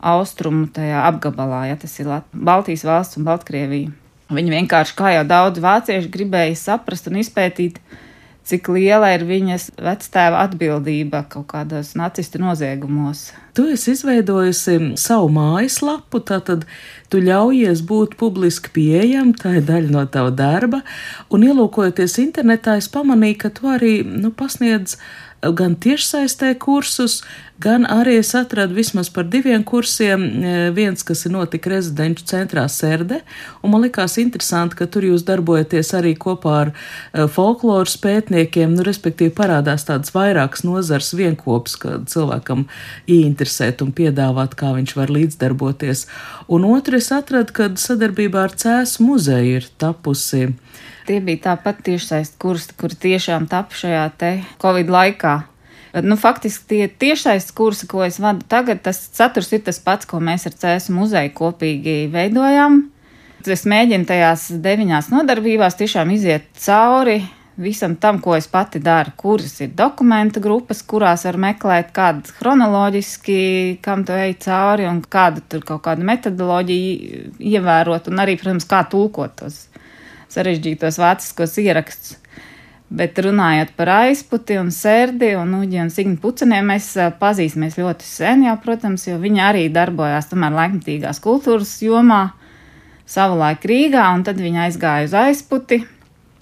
austrumu 0.00 0.66
tajā 0.72 1.04
apgabalā, 1.08 1.66
ja 1.70 1.76
tas 1.80 1.94
ir 2.00 2.10
Lat 2.10 2.26
Baltijas 2.32 2.84
valsts 2.86 3.20
un 3.20 3.28
Baltkrievija. 3.28 3.92
Viņi 4.32 4.56
vienkārši, 4.56 4.96
kā 4.98 5.12
jau 5.14 5.22
daudz 5.28 5.62
vācieši, 5.62 6.10
gribēja 6.10 6.56
saprast 6.58 7.06
un 7.06 7.20
izpētīt, 7.20 7.78
cik 8.46 8.68
liela 8.70 9.12
ir 9.14 9.24
viņas 9.26 9.72
vectēva 9.82 10.44
atbildība 10.46 11.24
kaut 11.30 11.48
kādos 11.50 11.94
nacistu 11.98 12.38
noziegumos. 12.42 13.28
Tu 13.56 13.64
esi 13.74 13.94
izveidojusi 13.94 14.92
savu 15.00 15.30
mājaslapu, 15.34 16.20
tātad 16.26 16.66
tu 17.10 17.22
ļaujies 17.22 17.82
būt 17.86 18.14
publiski 18.20 18.70
pieejam, 18.74 19.32
tā 19.34 19.56
ir 19.60 19.66
daļa 19.66 19.94
no 19.94 20.04
tava 20.10 20.34
darba, 20.34 20.82
un 21.30 21.46
ielūkojoties 21.46 22.18
internetā, 22.22 22.76
es 22.82 22.90
pamanīju, 22.92 23.38
ka 23.46 23.52
tu 23.54 23.70
arī 23.70 23.94
nu, 24.06 24.34
pasniedz 24.34 24.98
gan 25.42 25.74
tiešsaistē 25.76 26.54
kursus, 26.58 27.20
gan 27.62 27.86
arī 27.88 28.16
es 28.20 28.32
atradu 28.36 28.76
vismaz 28.76 29.08
par 29.12 29.26
diviem 29.28 29.62
kursiem. 29.64 30.24
Viens, 30.76 31.04
kas 31.06 31.24
ir 31.26 31.32
notika 31.34 31.70
rezidenču 31.72 32.26
centrā 32.28 32.66
Serde, 32.72 33.22
un 33.62 33.72
man 33.72 33.84
likās 33.84 34.16
interesanti, 34.20 34.76
ka 34.78 34.88
tur 34.90 35.06
jūs 35.08 35.24
darbojaties 35.28 35.92
arī 35.96 36.14
kopā 36.20 36.54
ar 36.64 36.72
folkloras 37.32 37.96
pētniekiem, 38.02 38.74
nu, 38.76 38.84
respektīvi 38.86 39.34
parādās 39.36 39.86
tādas 39.88 40.12
vairākas 40.16 40.66
nozars 40.66 41.12
vienkops, 41.16 41.78
ka 41.80 42.00
cilvēkam 42.08 42.66
ieinteresēt 43.06 43.84
un 43.84 43.94
piedāvāt, 43.96 44.56
kā 44.58 44.74
viņš 44.76 44.96
var 44.98 45.12
līdzdarboties. 45.16 46.06
Un 46.52 46.68
otru 46.68 47.00
es 47.00 47.12
atradu, 47.14 47.56
kad 47.56 47.80
sadarbībā 47.80 48.48
ar 48.48 48.56
Cēsu 48.56 49.04
muzeju 49.06 49.60
ir 49.60 49.70
tapusi 49.80 50.50
Tie 51.06 51.20
bija 51.22 51.52
tāpat 51.52 51.84
tiešsaistes 51.86 52.34
kursi, 52.42 52.74
kuri 52.78 52.98
tiešām 53.06 53.46
tapu 53.50 53.78
šajā 53.78 54.06
te 54.18 54.32
Covid 54.62 54.90
laikā. 54.90 55.36
Nu, 56.02 56.16
faktiski 56.20 56.66
tie 56.68 56.88
tiešsaistes 56.90 57.54
kursi, 57.56 57.86
ko 57.88 58.02
es 58.04 58.18
vadu 58.20 58.44
tagad, 58.50 58.82
tas 58.84 58.98
saturs 59.14 59.52
ir 59.54 59.62
tas 59.64 59.78
pats, 59.80 60.08
ko 60.08 60.18
mēs 60.20 60.48
ar 60.50 60.56
CS 60.58 60.90
muzeju 60.92 61.32
kopīgi 61.38 61.96
veidojam. 62.12 62.82
Es 63.46 63.62
mēģinu 63.68 64.08
tajās 64.08 64.48
deviņās 64.64 65.12
nodarbībās 65.14 65.78
tiešām 65.78 66.10
iziet 66.16 66.50
cauri 66.58 67.20
visam 67.56 67.96
tam, 67.96 68.18
ko 68.20 68.34
es 68.36 68.46
pati 68.50 68.80
daru, 68.82 69.12
kuras 69.16 69.60
ir 69.64 69.70
dokumenta 69.76 70.40
grupas, 70.44 70.82
kurās 70.84 71.24
var 71.24 71.38
meklēt, 71.40 71.92
kāda 71.96 72.34
chronoloģiski, 72.38 73.38
kam 73.84 74.04
tu 74.04 74.12
ej 74.12 74.36
cauri 74.44 74.88
un 74.90 75.00
kādu 75.00 75.44
tur 75.48 75.64
kaut 75.64 75.84
kādu 75.86 76.04
metodoloģiju 76.06 77.22
ievērot, 77.54 78.10
un 78.12 78.24
arī, 78.24 78.36
protams, 78.40 78.68
kā 78.68 78.84
tulkot 78.92 79.38
tos 79.40 79.62
sarežģītos 80.32 81.00
vāciskos 81.02 81.58
ierakstus. 81.62 82.20
Bet 82.86 83.18
runājot 83.18 83.72
par 83.74 83.90
aizputi 83.90 84.54
un 84.60 84.68
sērdi 84.70 85.32
un 85.34 85.56
uģi 85.58 85.80
un 85.82 85.88
signu 85.90 86.20
puceniem, 86.22 86.68
mēs 86.70 86.92
pazīstamies 87.18 87.74
ļoti 87.80 88.06
sen 88.06 88.44
jau, 88.46 88.54
protams, 88.62 89.08
jo 89.08 89.16
viņi 89.18 89.42
arī 89.42 89.64
darbojās 89.74 90.30
tomēr 90.30 90.54
laikmatīgās 90.54 91.18
kultūras 91.24 91.72
jomā 91.82 92.28
savulaik 93.10 93.66
Rīgā, 93.66 94.06
un 94.14 94.22
tad 94.26 94.38
viņi 94.42 94.68
aizgāja 94.68 95.08
uz 95.08 95.16
aizputi. 95.18 95.80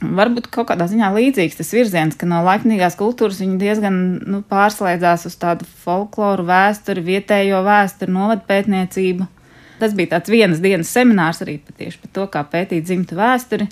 Varbūt 0.04 0.50
kaut 0.52 0.68
kādā 0.68 0.84
ziņā 0.90 1.08
līdzīgs 1.14 1.56
tas 1.56 1.72
virziens, 1.72 2.16
ka 2.20 2.28
no 2.28 2.42
laikmatīgās 2.44 2.98
kultūras 3.00 3.40
viņi 3.40 3.56
diezgan 3.62 3.96
nu, 4.28 4.42
pārslēdzās 4.50 5.24
uz 5.30 5.38
tādu 5.40 5.64
folkloru 5.84 6.44
vēsturi, 6.50 7.04
vietējo 7.08 7.62
vēsturi, 7.64 8.12
novadpētniecību. 8.12 9.30
Tas 9.80 9.94
bija 9.96 10.14
tāds 10.14 10.30
vienas 10.30 10.62
dienas 10.62 10.92
seminārs 10.94 11.42
arī 11.44 11.58
tieši 11.66 12.00
par 12.02 12.12
to, 12.16 12.26
kā 12.30 12.44
pētīt 12.52 12.86
dzimtu 12.86 13.18
vēsturi. 13.18 13.68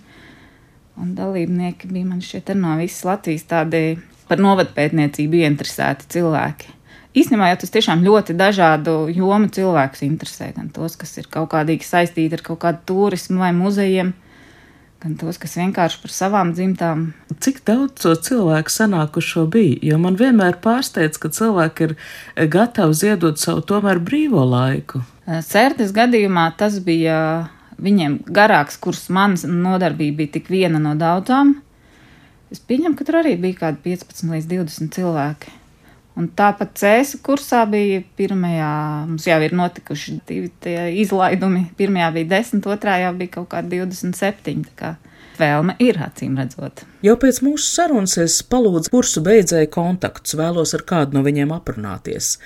Un 1.00 1.14
dalībnieki 1.16 1.88
bija 1.88 2.08
man 2.08 2.20
šķiet 2.24 2.52
no 2.58 2.74
visas 2.80 3.06
Latvijas 3.08 3.46
tādi 3.48 3.82
par 4.28 4.42
novadpētniecību 4.42 5.40
ieinteresēti 5.42 6.08
cilvēki. 6.12 6.78
Īstenībā 7.12 7.50
jau 7.50 7.60
tas 7.60 7.72
tiešām 7.74 8.02
ļoti 8.06 8.34
dažādu 8.36 8.94
jomu 9.12 9.50
cilvēkus 9.52 10.04
interesē. 10.06 10.48
Gan 10.56 10.70
tos, 10.72 10.96
kas 11.00 11.12
ir 11.20 11.28
kaut 11.32 11.50
kādīgi 11.52 11.84
saistīti 11.84 12.38
ar 12.38 12.44
kaut 12.46 12.62
kādu 12.62 12.80
turismu 12.88 13.42
vai 13.44 13.50
muzejiem, 13.56 14.14
gan 15.02 15.16
tos, 15.18 15.38
kas 15.42 15.56
vienkārši 15.58 15.98
par 16.02 16.14
savām 16.14 16.52
dzimtām. 16.56 17.08
Cik 17.42 17.62
daudz 17.66 18.04
to 18.04 18.14
cilvēku 18.28 18.70
sanākušo 18.70 19.46
bija? 19.50 19.80
Jo 19.90 19.98
man 20.02 20.18
vienmēr 20.20 20.60
pārsteidz, 20.62 21.18
ka 21.18 21.32
cilvēki 21.34 21.88
ir 21.88 21.96
gatavi 22.52 22.98
ziedot 22.98 23.42
savu 23.42 23.64
tomēr 23.66 24.02
brīvo 24.02 24.44
laiku. 24.46 25.02
Sērdes 25.26 25.94
gadījumā 25.96 26.50
tas 26.58 26.78
bija 26.84 27.18
viņiem 27.82 28.20
garāks 28.30 28.78
kurs, 28.78 29.08
manas 29.10 29.46
nodarbība 29.48 30.22
bija 30.22 30.36
tik 30.38 30.50
viena 30.52 30.82
no 30.82 30.94
daudzām. 30.98 31.56
Es 32.52 32.60
pieņemu, 32.60 32.94
ka 32.98 33.08
tur 33.08 33.22
arī 33.22 33.34
bija 33.40 33.64
kādi 33.64 33.82
15 33.86 34.28
līdz 34.34 34.48
20 34.50 34.94
cilvēki. 34.98 35.58
Un 36.18 36.26
tāpat 36.36 36.74
cēsu 36.76 37.22
kursā 37.24 37.62
bija 37.70 38.02
pirmajā, 38.18 38.72
mums 39.08 39.24
jau 39.28 39.38
ir 39.40 39.54
notikuši 39.56 40.18
divi 40.28 40.50
izlaidumi. 41.00 41.70
Pirmajā 41.78 42.10
bija 42.18 42.30
10, 42.34 42.66
otrā 42.74 42.98
jau 43.00 43.14
bija 43.16 43.38
kaut 43.38 43.48
kādi 43.54 43.80
27. 43.80 44.66
Kā 44.76 44.96
vēlme 45.38 45.76
ir 45.82 45.98
acīm 46.02 46.36
redzot. 46.38 46.84
Jau 47.04 47.14
pēc 47.20 47.40
mūsu 47.44 47.66
sarunas 47.66 48.16
es 48.20 48.38
palūdzu 48.46 48.92
kursu 48.92 49.22
beidzēju 49.24 49.70
kontaktus, 49.74 50.36
vēlos 50.38 50.74
ar 50.76 50.84
kādu 50.88 51.16
no 51.16 51.24
viņiem 51.26 51.54
aprunāties. 51.54 52.36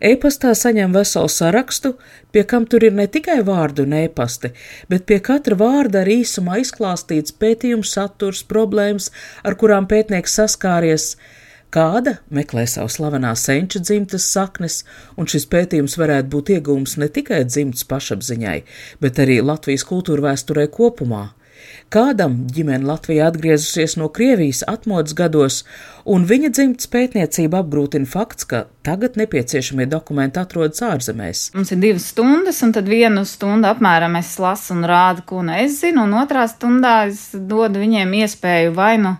E-pastā 0.00 0.52
saņem 0.58 0.94
veselu 0.96 1.30
sarakstu, 1.32 1.94
pie 2.34 2.44
kam 2.48 2.68
tur 2.70 2.86
ir 2.86 2.94
ne 2.96 3.08
tikai 3.10 3.40
vārdu 3.46 3.86
un 3.86 3.96
e-pasti, 4.02 4.52
bet 4.92 5.06
pie 5.08 5.20
katra 5.24 5.58
vārda 5.58 6.04
arī 6.04 6.20
īsumā 6.24 6.60
izklāstīts 6.62 7.34
pētījums 7.40 7.96
saturs, 7.96 8.44
problēmas, 8.46 9.10
ar 9.44 9.58
kurām 9.58 9.88
pētnieks 9.90 10.38
saskāries. 10.40 11.14
Kāda 11.76 12.14
meklē 12.32 12.62
savu 12.72 12.88
slavenā 12.88 13.34
senča 13.36 13.82
dzimtas 13.84 14.24
saknes, 14.32 14.78
un 15.20 15.28
šis 15.28 15.44
pētījums 15.52 15.98
varētu 16.00 16.30
būt 16.32 16.52
iegūms 16.54 16.94
ne 17.02 17.08
tikai 17.12 17.42
dzimtas 17.44 17.84
pašapziņai, 17.90 18.60
bet 19.04 19.20
arī 19.20 19.42
Latvijas 19.44 19.84
kultūra 19.84 20.30
vēsturē 20.30 20.70
kopumā. 20.72 21.26
Kādam 21.92 22.38
ģimene 22.48 22.88
Latvijā 22.88 23.26
atgriezusies 23.28 23.98
no 24.00 24.08
Krievijas 24.08 24.62
atmodas 24.72 25.12
gados, 25.18 25.58
un 26.08 26.24
viņa 26.30 26.50
dzimtas 26.56 26.88
pētniecība 26.96 27.60
apgrūtina 27.60 28.08
fakts, 28.08 28.48
ka 28.48 28.62
tagad 28.86 29.20
nepieciešamie 29.20 29.84
dokumenti 29.92 30.40
atrodas 30.40 30.80
ārzemēs. 30.80 31.50
Mums 31.58 31.76
ir 31.76 31.82
divas 31.84 32.08
stundas, 32.14 32.62
un 32.64 32.72
tad 32.78 32.88
vienu 32.88 33.26
stundu 33.28 33.68
apmēram 33.68 34.16
es 34.16 34.32
lasu 34.40 34.72
un 34.78 34.88
rādu, 34.88 35.28
ko 35.28 35.44
nu 35.44 35.60
es 35.60 35.76
zinu, 35.84 36.08
un 36.08 36.16
otrā 36.24 36.48
stundā 36.48 37.02
es 37.12 37.28
dodu 37.36 37.84
viņiem 37.84 38.18
iespēju 38.24 38.72
vai 38.80 38.96
nu 39.04 39.18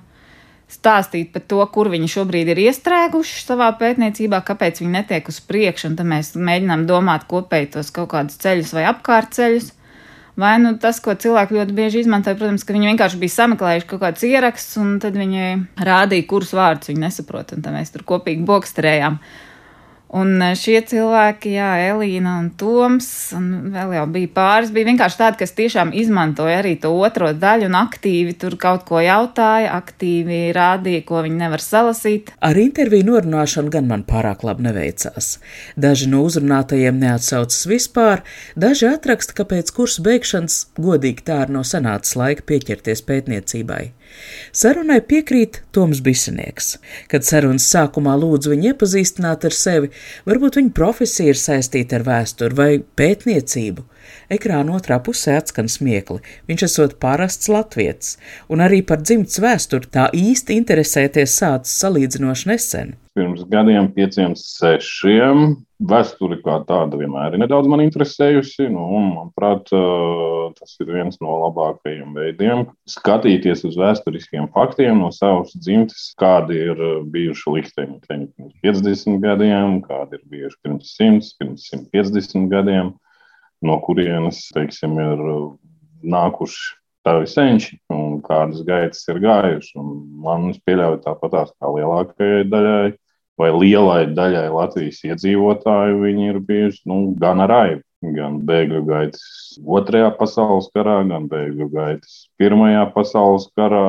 stāstīt 0.71 1.31
par 1.35 1.45
to, 1.47 1.61
kur 1.73 1.91
viņi 1.93 2.11
šobrīd 2.11 2.51
ir 2.53 2.61
iestrēguši 2.67 3.45
savā 3.45 3.71
pētniecībā, 3.79 4.43
kāpēc 4.47 4.83
viņi 4.83 4.93
netiek 4.99 5.31
uz 5.31 5.39
priekšu, 5.47 5.93
un 5.93 5.97
tad 5.99 6.11
mēs 6.11 6.35
mēģinām 6.35 6.87
domāt 6.91 7.27
kopēji 7.31 7.73
tos 7.77 7.93
kaut 7.95 8.11
kādus 8.15 8.41
ceļus 8.43 8.75
vai 8.77 8.87
apkārtceļus. 8.91 9.73
Vai 10.37 10.59
nu 10.61 10.75
tas, 10.77 10.99
ko 11.01 11.15
cilvēki 11.17 11.57
ļoti 11.57 11.73
bieži 11.73 12.03
izmantoja, 12.03 12.37
protams, 12.37 12.67
ka 12.67 12.75
viņi 12.77 12.91
vienkārši 12.91 13.21
bija 13.23 13.35
sameklējuši 13.39 13.87
kaut 13.89 14.03
kādus 14.03 14.27
ierakstus, 14.29 14.77
un 14.83 14.99
tad 15.01 15.17
viņi 15.17 15.47
rādīja, 15.87 16.27
kurus 16.29 16.53
vārdus 16.57 16.91
viņi 16.91 17.07
nesaprot, 17.07 17.55
un 17.57 17.65
tad 17.65 17.73
mēs 17.73 17.95
tur 17.95 18.05
kopīgi 18.05 18.45
boksterējām. 18.45 19.17
Un 20.15 20.39
e, 20.39 20.53
šie 20.55 20.79
cilvēki, 20.87 21.57
Jā, 21.57 21.73
Elīna 21.91 22.37
un 22.39 22.51
Toms, 22.59 23.09
un 23.35 23.73
vēl 23.75 23.97
jau 23.97 24.05
bija 24.15 24.31
pāris, 24.37 24.71
bija 24.75 24.87
vienkārši 24.93 25.19
tādi, 25.19 25.41
kas 25.41 25.55
tiešām 25.59 25.91
izmantoja 25.99 26.61
arī 26.61 26.77
to 26.83 26.93
otro 26.95 27.33
daļu 27.35 27.67
un 27.67 27.79
aktīvi 27.81 28.37
tur 28.39 28.55
kaut 28.61 28.85
ko 28.87 29.01
jautāja, 29.03 29.73
aktīvi 29.75 30.53
rādīja, 30.55 31.03
ko 31.09 31.25
viņi 31.27 31.41
nevar 31.41 31.65
salasīt. 31.65 32.31
Ar 32.39 32.59
interviju 32.61 33.09
norunāšanu 33.11 33.73
gan 33.75 33.91
man 33.91 34.07
pārāk 34.07 34.47
labi 34.47 34.69
neveicās. 34.69 35.37
Daži 35.75 36.11
no 36.13 36.23
uzrunātajiem 36.29 37.03
neatsaucas 37.03 37.67
vispār, 37.67 38.23
daži 38.55 38.93
atraksta, 38.93 39.35
ka 39.35 39.49
pēc 39.51 39.75
kursu 39.75 40.07
beigšanas 40.07 40.63
godīgi 40.79 41.27
tā 41.27 41.43
ir 41.49 41.55
no 41.59 41.67
senātas 41.67 42.15
laika 42.15 42.47
pieķerties 42.47 43.03
pētniecībai. 43.11 43.83
Sarunai 44.57 45.01
piekrīt 45.05 45.61
Toms 45.75 46.01
Bisenieks. 46.05 46.77
Kad 47.11 47.27
sarunas 47.27 47.67
sākumā 47.73 48.15
lūdzu 48.21 48.55
viņu 48.55 48.73
iepazīstināt 48.73 49.45
ar 49.49 49.57
sevi, 49.57 49.93
varbūt 50.29 50.61
viņa 50.61 50.73
profesija 50.77 51.35
ir 51.35 51.41
saistīta 51.41 52.01
ar 52.01 52.07
vēsturi 52.07 52.59
vai 52.61 52.71
pētniecību. 53.01 53.85
Ekrāna 54.33 54.77
otrā 54.79 54.99
pusē 55.03 55.39
atskan 55.41 55.71
smiekli. 55.73 56.23
Viņš 56.51 56.67
esot 56.69 56.99
parasts 57.03 57.51
latviets, 57.53 58.17
un 58.53 58.65
arī 58.67 58.83
par 58.87 59.03
dzimts 59.05 59.41
vēsturi 59.43 59.93
tā 59.93 60.11
īsti 60.17 60.61
interesēties 60.61 61.41
sācis 61.41 61.81
salīdzinoši 61.85 62.53
nesen 62.53 62.97
pirms 63.17 63.47
gadiem, 63.49 63.89
pieciem, 63.97 64.37
sešiem. 64.37 65.57
Vēsture 65.89 66.39
kā 66.41 66.57
tāda 66.69 66.97
vienmēr 66.97 67.35
ir 67.37 67.43
nedaudz 67.43 67.69
man 67.69 67.83
interesējusi. 67.85 68.69
Nu, 68.73 68.85
manuprāt, 68.97 69.69
tas 70.57 70.77
ir 70.81 70.93
viens 70.93 71.19
no 71.25 71.37
labākajiem 71.43 72.15
veidiem, 72.17 72.65
skatīties 72.89 73.65
uz 73.69 73.77
vēsturiskiem 73.81 74.49
faktiem 74.55 75.03
no 75.05 75.11
savas 75.13 75.53
dzimtes, 75.57 76.11
kādi 76.21 76.63
ir 76.71 76.81
bijuši 77.13 77.57
likteņi 77.59 77.99
pirms 78.09 78.55
50 78.65 79.21
gadiem, 79.25 79.81
kādi 79.85 80.21
ir 80.21 80.25
bijuši 80.33 80.63
pirms 80.65 80.95
100, 80.97 81.35
pirms 81.41 81.69
150 81.75 82.49
gadiem, 82.53 82.95
no 83.67 83.79
kurienes, 83.85 84.47
teiksim, 84.55 84.99
ir 85.03 85.23
nākuši 86.07 86.75
tavi 87.07 87.29
senči 87.31 87.77
un 87.93 88.21
kādas 88.25 88.63
gaitas 88.67 89.05
ir 89.11 89.21
gājušas. 89.23 89.75
Man 90.27 90.53
pieļauj 90.67 91.03
tāpatās 91.05 91.53
kā 91.55 91.71
lielākajai 91.71 92.47
daļai 92.51 92.95
vai 93.37 93.51
lielai 93.53 94.03
daļai 94.17 94.49
Latvijas 94.53 95.03
iedzīvotāju 95.07 96.01
viņi 96.03 96.31
ir 96.33 96.41
bijuši 96.49 96.83
nu, 96.91 97.01
gan 97.21 97.45
ar 97.45 97.53
aivu. 97.61 97.83
Gan 98.15 98.41
bēgļu 98.47 98.85
gaitas 98.87 99.25
Otrajā 99.57 100.11
pasaules 100.19 100.69
karā, 100.77 101.01
gan 101.09 101.27
bēgļu 101.31 101.69
gaitas 101.73 102.27
Pirmajā 102.37 102.83
pasaules 102.93 103.47
karā, 103.57 103.85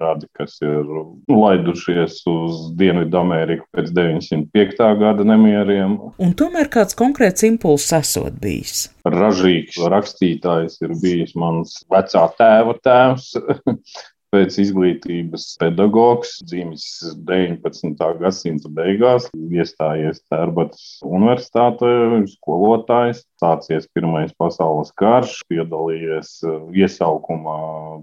radi, 0.00 0.28
kas 0.38 0.56
ir 0.64 0.86
laidušies 1.28 2.20
uz 2.30 2.60
Dienvidu 2.80 3.18
Ameriku 3.20 3.66
pēc 3.76 3.90
905. 3.96 4.80
gada 5.02 5.26
nemieriem. 5.28 5.98
Un 6.16 6.32
tomēr 6.38 6.70
kāds 6.72 6.96
konkrēts 6.96 7.44
impulss 7.44 7.92
esot 7.98 8.38
bijis. 8.40 8.86
Ražīgs 9.04 9.76
rakstītājs 9.92 10.80
ir 10.86 10.96
bijis 11.02 11.36
mans 11.36 11.82
vecā 11.92 12.24
tēva 12.40 12.78
tēvs. 12.80 13.34
pēc 14.34 14.56
izglītības 14.62 15.44
pedagogs, 15.60 16.36
dzimis 16.46 16.84
19. 17.26 17.96
gadsimta 18.20 18.70
beigās, 18.74 19.26
iestājies 19.34 20.22
Tērbatas 20.30 21.00
universitātē, 21.06 21.90
skolotājs, 22.30 23.24
sācies 23.42 23.88
Pirmais 23.94 24.30
pasaules 24.38 24.92
karš, 25.00 25.40
piedalījies 25.50 26.36
iesaukumā 26.76 27.58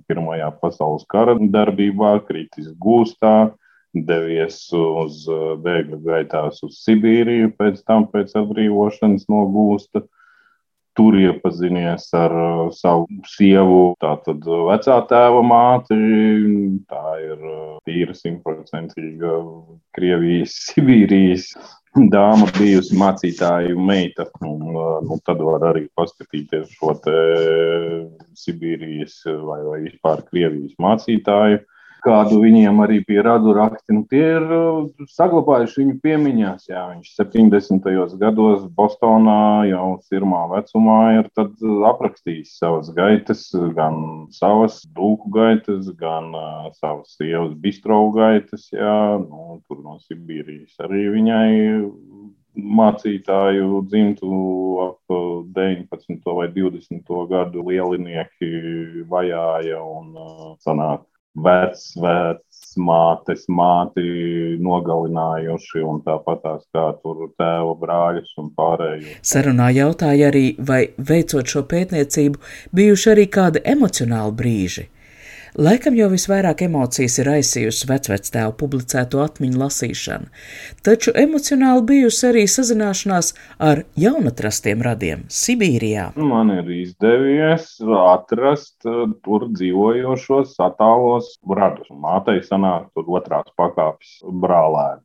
Pirmajā 0.10 0.52
pasaules 0.62 1.08
kara 1.12 1.38
darbībā, 1.40 2.18
kritis 2.28 2.74
gūstā 2.76 3.54
devies 3.96 4.60
uz 4.76 5.24
bēgļu 5.64 6.02
gaitās 6.04 6.60
uz 6.68 6.82
Sibīriju, 6.84 7.54
pēc 7.58 7.82
tam 7.88 8.06
pēc 8.12 8.36
atbrīvošanas 8.44 9.26
no 9.32 9.46
gūsta 9.54 10.04
tur 10.98 11.18
iepazinies 11.20 12.10
ar 12.18 12.34
uh, 12.34 12.62
savu 12.74 13.06
sievu, 13.30 13.94
tātad 14.02 14.46
uh, 14.50 14.64
vecā 14.72 14.98
tēva 15.10 15.44
māti. 15.46 15.98
Tā 16.90 17.04
ir 17.22 17.38
uh, 17.38 17.76
tīra 17.88 18.16
simtprocentīga 18.18 19.36
Krievijas, 19.98 20.58
Sibīrijas 20.72 21.52
dāma 22.14 22.50
bijusi 22.58 22.98
mācītāja 22.98 23.78
meita. 23.78 24.28
Un, 24.46 24.68
nu, 25.08 25.20
tad 25.26 25.42
var 25.46 25.70
arī 25.72 25.88
paskatīties 25.98 26.76
šo 26.78 26.94
Sibīrijas 28.38 29.22
vai, 29.26 29.62
vai 29.70 29.80
vispār 29.88 30.26
Krievijas 30.28 30.78
mācītāju 30.82 31.64
kādu 32.04 32.40
viņiem 32.44 32.80
arī 32.84 33.00
bija 33.08 33.24
radu 33.28 33.54
raksti. 33.58 33.96
Nu, 33.96 34.04
tie 34.10 34.24
ir 34.38 34.46
uh, 34.46 34.88
saglabājuši 35.14 35.82
viņu 35.82 35.96
piemiņās. 36.04 36.68
Jā, 36.70 36.84
viņš 36.94 37.12
70. 37.18 37.90
gados 38.22 38.66
Bostonā 38.78 39.68
jau 39.70 39.98
pirmā 40.12 40.44
vecumā 40.54 41.00
ir 41.20 41.30
uh, 41.42 41.52
aprakstījis 41.92 42.58
savas 42.62 42.92
gaitas, 42.96 43.48
gan 43.78 44.28
savas 44.36 44.82
dūku 44.98 45.32
gaitas, 45.36 45.92
gan 46.00 46.32
uh, 46.38 46.70
savas 46.78 47.18
sievas 47.18 47.56
bistrovu 47.62 48.14
gaitas. 48.20 48.70
Jā, 48.74 49.18
nu, 49.24 49.62
tur 49.68 49.84
no 49.84 50.00
Sibīrijas 50.06 50.78
arī 50.88 51.08
viņai 51.18 51.52
mācītāju 52.58 53.84
dzimtu 53.86 54.30
ap 54.82 55.14
19. 55.54 56.32
vai 56.40 56.48
20. 56.56 57.12
gadu 57.30 57.66
lielinieki 57.68 59.06
vajāja 59.12 59.82
un 59.84 60.58
sanāk 60.64 61.06
vecmātes 61.46 63.44
māti 63.52 64.06
nogalinājuši, 64.64 65.84
un 65.86 66.02
tāpat 66.06 66.44
tās 66.44 66.64
kā 66.74 66.88
tur 67.04 67.30
tēva 67.38 67.74
brāļus 67.82 68.34
un 68.42 68.52
pārējos. 68.58 69.16
Sarunā 69.22 69.70
jautāja 69.76 70.32
arī, 70.32 70.46
vai 70.60 70.82
veicot 70.98 71.46
šo 71.48 71.64
pētniecību, 71.70 72.42
bijuši 72.76 73.12
arī 73.14 73.26
kādi 73.40 73.64
emocionāli 73.76 74.38
brīži. 74.42 74.88
Laikam 75.58 75.96
jau 75.98 76.06
visvairāk 76.12 76.60
emocijas 76.68 77.16
ir 77.18 77.32
aizsījusi 77.32 77.88
vecvectēvu 77.90 78.52
publicēto 78.60 79.24
atmiņu 79.24 79.58
lasīšana, 79.58 80.28
taču 80.86 81.14
emocionāli 81.18 81.82
bijusi 81.92 82.28
arī 82.30 82.44
sazināšanās 82.54 83.32
ar 83.66 83.82
jaunatrastiem 83.98 84.86
radiem 84.86 85.24
Sibīrijā. 85.34 86.12
Man 86.22 86.54
ir 86.60 86.70
izdevies 86.76 87.72
atrast 88.04 88.86
uh, 88.86 89.08
tur 89.26 89.48
dzīvojošos 89.56 90.54
attālos 90.62 91.34
radus. 91.50 91.90
Mātei 92.06 92.46
sanāk 92.46 92.92
tur 92.94 93.10
otrās 93.18 93.50
pakāpes 93.58 94.20
brālēni 94.30 95.02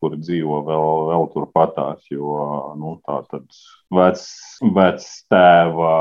kuri 0.00 0.20
dzīvo 0.20 0.60
vēl, 0.68 0.88
vēl 1.08 1.28
turpatās. 1.32 2.04
Jo 2.12 2.36
nu, 2.76 2.98
tā 3.08 3.22
tad 3.32 3.48
vec, 3.94 4.22
vec 4.74 5.04
tēva 5.30 5.94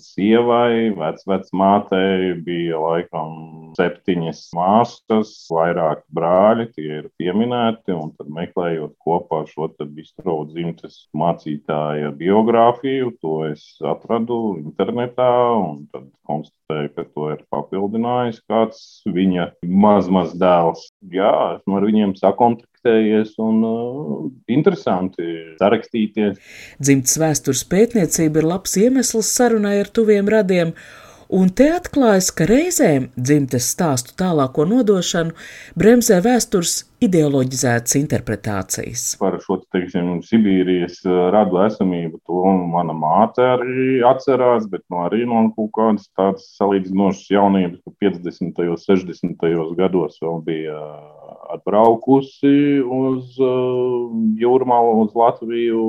sievai, 0.00 0.90
vec, 0.96 1.22
vec 1.28 1.48
mātei 1.56 2.34
bija 2.46 2.80
laikam 2.80 3.72
septiņas 3.78 4.42
māsas, 4.56 5.32
vairāki 5.52 6.04
brāļi, 6.16 6.68
tie 6.74 6.88
ir 7.00 7.08
pieminēti. 7.20 7.94
Un 7.96 8.12
tad 8.18 8.30
meklējot 8.32 8.96
kopā 9.02 9.44
šo 9.50 9.70
bistro 9.96 10.42
dzimtes 10.50 11.06
mācītāja 11.16 12.12
biogrāfiju, 12.18 13.14
to 13.22 13.38
es 13.50 13.64
atradu 13.84 14.56
internetā 14.60 15.32
un 15.56 15.84
tad 15.92 16.08
konstatēju, 16.26 16.92
ka 16.96 17.04
to 17.14 17.28
ir 17.34 17.44
papildinājis 17.52 18.40
kāds 18.50 18.80
viņa 19.06 19.50
maz, 19.62 20.10
maz 20.10 20.34
dēls. 20.38 20.88
Jā, 21.12 21.58
esmu 21.58 21.78
ar 21.78 21.86
viņiem 21.86 22.16
sakontaktējis 22.18 22.74
kontaktējies 22.86 23.34
un 23.42 23.64
uh, 23.64 24.30
interesanti 24.48 25.56
sarakstīties. 25.60 26.38
Dzimtas 26.80 27.18
vēstures 27.18 27.35
pētniecība 27.72 28.40
ir 28.42 28.48
labs 28.48 28.76
iemesls 28.80 29.32
sarunai 29.36 29.76
ar 29.82 29.90
tuviem 29.92 30.28
radiem. 30.28 30.72
Un 31.26 31.48
te 31.50 31.66
atklājas, 31.74 32.28
ka 32.30 32.46
reizēm 32.46 33.08
dzimtes 33.18 33.66
stāstu 33.74 34.14
tālāko 34.20 34.62
nodošanu 34.68 35.34
bremzē 35.74 36.20
vēstures 36.22 36.84
ideoloģizētas 37.02 37.96
interpretācijas. 37.98 39.02
Par 39.18 39.34
šo 39.42 39.58
teiksim, 39.74 40.20
Sibīrijas 40.24 41.00
uh, 41.04 41.26
radu 41.34 41.58
esamību 41.64 42.20
to 42.28 42.44
mana 42.70 42.94
māte 42.96 43.42
arī 43.42 43.98
atcerās, 44.06 44.68
bet 44.70 44.84
no 44.92 45.02
arī 45.08 45.24
no 45.26 45.48
kaut 45.56 45.72
kādas 45.76 46.06
tādas 46.16 46.46
salīdzinošas 46.60 47.32
jaunības, 47.34 47.82
ka 47.82 47.94
50. 48.06 48.62
un 48.70 48.80
60. 48.86 49.50
gados 49.80 50.20
vēl 50.22 50.38
bija 50.46 50.78
atbraukusi 51.56 52.54
uz 52.82 53.34
uh, 53.42 54.14
Jūrmālu, 54.38 55.08
uz 55.08 55.18
Latviju, 55.18 55.82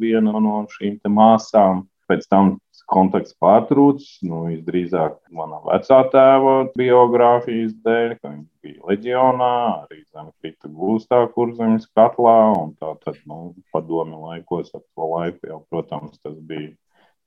viena 0.00 0.32
no 0.40 0.64
šīm 0.78 0.96
māsām. 1.12 1.84
Pēc 2.08 2.24
tam 2.32 2.54
kontakts 2.88 3.36
pārtrūcis, 3.42 4.22
nu, 4.28 4.46
drīzāk 4.64 5.18
mana 5.34 5.60
vecā 5.66 6.00
tēva 6.12 6.54
biogrāfijas 6.78 7.76
dēļ, 7.84 8.14
ka 8.18 8.32
viņš 8.32 8.48
bija 8.64 8.90
leģionā, 8.90 9.52
arī 9.84 10.02
zem 10.08 10.32
krita 10.40 10.72
gūstā, 10.72 11.22
kur 11.34 11.54
zemes 11.58 11.88
katlā, 11.96 12.38
tā 12.80 12.94
tad, 13.04 13.20
nu, 13.28 13.54
padomi 13.74 14.16
laikos 14.16 14.72
ap 14.74 14.84
to 14.84 15.10
laiku 15.14 15.52
jau, 15.52 15.62
protams, 15.70 16.18
tas 16.24 16.36
bija 16.48 16.72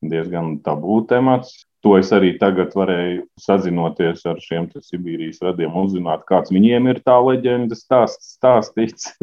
diezgan 0.02 0.58
tabū 0.66 1.04
temats. 1.10 1.62
To 1.86 1.96
es 1.98 2.12
arī 2.14 2.36
tagad 2.42 2.76
varēju 2.78 3.24
sazinoties 3.42 4.22
ar 4.30 4.42
šiem 4.42 4.68
Sibīrijas 4.74 5.42
radiem, 5.46 5.74
uzzināt, 5.82 6.28
kāds 6.30 6.54
viņiem 6.54 6.90
ir 6.92 7.02
tā 7.06 7.16
leģenda 7.22 7.78
stāsts, 7.78 8.36
stāstīts. 8.38 9.14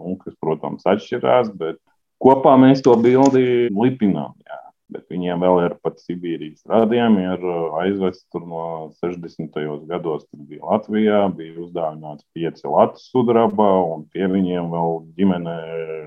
un, 0.00 0.16
kas, 0.20 0.34
protams, 0.40 0.86
atšķirās, 0.88 1.52
bet 1.60 1.78
kopā 2.22 2.56
mēs 2.60 2.82
to 2.84 2.96
bildi 3.00 3.68
lipinām. 3.72 4.34
Jā. 4.46 4.59
Bet 4.90 5.06
viņiem 5.12 5.42
vēl 5.44 5.60
ir 5.66 5.76
pat 5.84 6.00
Sibīrijas 6.02 6.64
radiem, 6.70 7.18
ir 7.22 7.44
uh, 7.46 7.78
aizvests 7.84 8.26
tur 8.32 8.42
no 8.48 8.64
60. 8.98 9.54
gados, 9.90 10.26
kad 10.26 10.42
bija 10.50 10.66
Latvijā, 10.66 11.22
bija 11.36 11.56
uzdāvināts 11.62 12.26
pieci 12.34 12.66
Latvijas 12.66 13.08
sudraba, 13.12 13.70
un 13.94 14.06
pie 14.10 14.26
viņiem 14.30 14.70
vēl 14.74 15.00
ģimene 15.18 15.56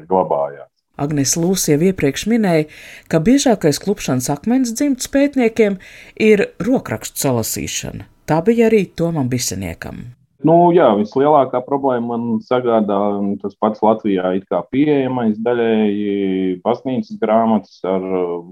glabājās. 0.10 0.70
Agnēs 0.94 1.34
Lūs 1.42 1.66
jau 1.72 1.80
iepriekš 1.82 2.28
minēja, 2.30 2.68
ka 3.10 3.18
biežākais 3.24 3.80
klupšanas 3.82 4.30
akmens 4.30 4.76
dzimts 4.78 5.10
pētniekiem 5.10 5.80
ir 6.22 6.52
rokrakstu 6.62 7.26
salasīšana. 7.26 8.06
Tā 8.30 8.44
bija 8.46 8.70
arī 8.70 8.86
Tomam 8.94 9.32
Biseniekam. 9.32 10.06
Nu, 10.44 10.74
jā, 10.76 10.90
vislielākā 11.00 11.62
problēma 11.64 12.18
man 12.18 12.40
sagādā 12.44 12.98
tas 13.40 13.54
pats 13.64 13.80
Latvijā 13.84 14.34
kā 14.50 14.60
pieejamais 14.74 15.38
daļēji 15.40 16.58
pasnīcas 16.66 17.16
grāmatas 17.22 17.78
ar 17.88 18.04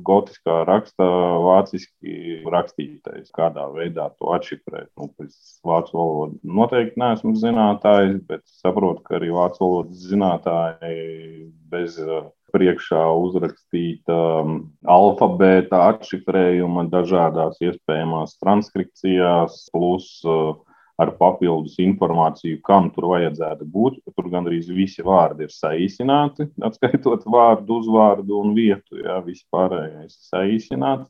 gotiskā 0.08 0.62
raksta 0.69 1.08
vāciski 1.43 2.39
rakstītais. 2.47 3.27
Kādā 3.36 3.67
veidā 3.75 4.08
to 4.15 4.32
atšifrēt. 4.38 4.88
Nu, 4.95 5.10
pēc 5.19 5.36
vācu 5.67 5.99
valodu 5.99 6.39
noteikti 6.62 7.01
neesmu 7.04 7.36
zinātājs, 7.43 8.21
bet 8.30 8.45
saprotu, 8.63 9.04
ka 9.04 9.19
arī 9.19 9.34
vācu 9.36 9.65
valodas 9.65 10.08
zinātāji 10.08 11.51
bez 11.71 11.99
uh, 11.99 12.32
priekšā 12.56 13.04
uzrakstīta 13.19 14.15
um, 14.45 14.58
alfabēta 14.88 15.89
atšifrējuma 15.91 16.88
dažādās 16.91 17.60
iespējamās 17.67 18.39
transkripcijās, 18.39 19.65
plus 19.75 20.13
uh, 20.23 20.56
ar 21.02 21.12
papildus 21.18 21.78
informāciju, 21.82 22.60
kam 22.68 22.90
tur 22.96 23.10
vajadzētu 23.12 23.68
būt. 23.76 24.02
Tur 24.16 24.30
gandrīz 24.34 24.70
visi 24.72 25.06
vārdi 25.06 25.48
ir 25.48 25.54
saīsināti, 25.56 26.50
atskaitot 26.68 27.26
vārdu, 27.26 27.80
uzvārdu 27.82 28.42
un 28.44 28.54
vietu. 28.58 29.00
Jā, 29.02 29.18
viss 29.26 29.48
pārējais 29.54 30.16
ir 30.18 30.30
saīsināts. 30.30 31.10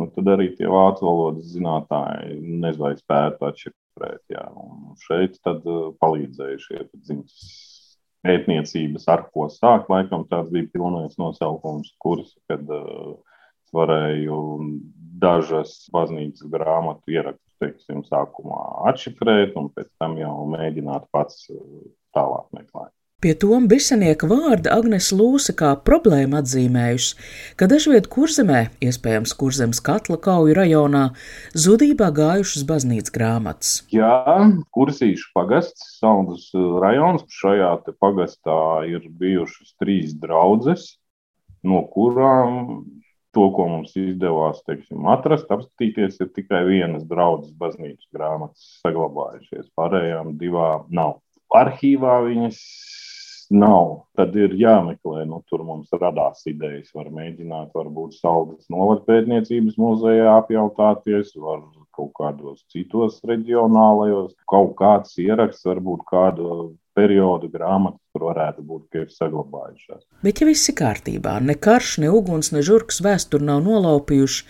Nu, 0.00 0.08
tad 0.10 0.26
arī 0.32 0.48
tie 0.58 0.66
vācu 0.66 1.06
valodas 1.06 1.52
zinātnēji 1.54 2.40
nezinu, 2.42 2.80
vai 2.82 2.94
spētu 2.98 3.46
atšifrēt. 3.46 4.22
Jā. 4.34 4.48
Un 4.58 4.96
šeit 5.04 5.38
tad 5.46 5.62
uh, 5.70 5.92
palīdzēja 6.02 6.62
šie 6.64 6.80
dzimtas 6.96 7.44
pētniecības, 8.26 9.06
ar 9.12 9.28
ko 9.30 9.46
sākt. 9.52 9.92
Laikam 9.92 10.26
tāds 10.30 10.50
bija 10.50 10.66
pilnais 10.72 11.14
nosaukums 11.20 11.92
kurs, 12.02 12.34
kad 12.50 12.66
uh, 12.74 13.14
varēju 13.74 14.40
dažas 15.22 15.76
baznīcas 15.94 16.50
grāmatu 16.50 17.14
ierakstus, 17.14 17.43
teiksim, 17.62 18.02
sākumā 18.08 18.60
atšifrēt 18.90 19.56
un 19.60 19.70
pēc 19.74 19.90
tam 20.02 20.18
jau 20.20 20.34
mēģināt 20.54 21.08
pats 21.14 21.48
uh, 21.52 21.62
tālāk 22.16 22.50
meklēt. 22.56 22.92
Pie 23.24 23.32
Toma 23.40 23.64
Bisenieka 23.64 24.28
vārda 24.28 24.74
Agnes 24.74 25.06
Lūse 25.16 25.54
kā 25.56 25.70
problēma 25.80 26.42
atzīmējusi, 26.42 27.14
ka 27.56 27.64
dažviet 27.70 28.10
kurzemē, 28.12 28.66
iespējams 28.84 29.32
kurzemes 29.40 29.80
katla 29.86 30.18
kauju 30.26 30.52
rajonā, 30.58 31.06
zudībā 31.56 32.10
gājušas 32.18 32.66
baznīcas 32.68 33.14
grāmatas. 33.14 33.70
Jā, 33.94 34.18
kursīšu 34.76 35.30
pagasts, 35.32 35.94
Saldus 36.02 36.50
rajons. 36.84 37.24
Šajā 37.32 37.70
pagastā 37.96 38.58
ir 38.92 39.08
bijušas 39.08 39.72
trīs 39.80 40.12
draudzes, 40.20 40.98
no 41.64 41.80
kurām 41.96 42.84
to, 43.34 43.48
ko 43.56 43.66
mums 43.70 43.94
izdevās 43.98 44.62
teiksim, 44.68 45.04
atrast, 45.10 45.50
apskatīties, 45.52 46.20
ir 46.22 46.32
tikai 46.36 46.62
vienas 46.68 47.04
draudzes 47.10 47.54
baznīcas 47.60 48.08
grāmatas 48.14 48.68
saglabājušies. 48.84 49.70
Pārējām 49.78 50.36
divām 50.40 50.86
nav. 50.94 51.18
Arhīvā 51.54 52.20
viņas 52.28 52.60
nav. 53.54 54.04
Tad 54.16 54.36
ir 54.38 54.54
jāmeklē, 54.58 55.24
nu, 55.28 55.40
tur 55.50 55.64
mums 55.66 55.92
radās 55.92 56.44
idejas. 56.50 56.92
Var 56.94 57.10
mēģināt, 57.14 57.72
varbūt 57.76 58.16
Saldas 58.18 58.68
novada 58.72 59.04
pētniecības 59.08 59.76
muzejā 59.80 60.30
apjautāties, 60.38 61.34
var 61.36 61.62
kaut 61.94 62.12
kādos 62.18 62.64
citos 62.72 63.20
reģionālajos, 63.28 64.34
kaut 64.50 64.74
kāds 64.80 65.14
ieraksts, 65.22 65.66
varbūt 65.68 66.06
kādu 66.10 66.74
periodu 66.94 67.48
grāmatu, 67.50 67.98
kur 68.14 68.28
varētu 68.28 68.62
būt, 68.64 68.82
ka 68.92 69.02
ir 69.02 69.10
saglabājušās. 69.10 70.04
Bet, 70.24 70.40
ja 70.40 70.46
viss 70.48 70.70
ir 70.70 70.76
kārtībā, 70.78 71.34
ne 71.42 71.56
karš, 71.58 71.96
ne 72.04 72.10
uguns, 72.14 72.52
ne 72.54 72.62
žurkas 72.64 73.00
vēsturi 73.04 73.48
nav 73.48 73.64
nolaupījuši, 73.66 74.44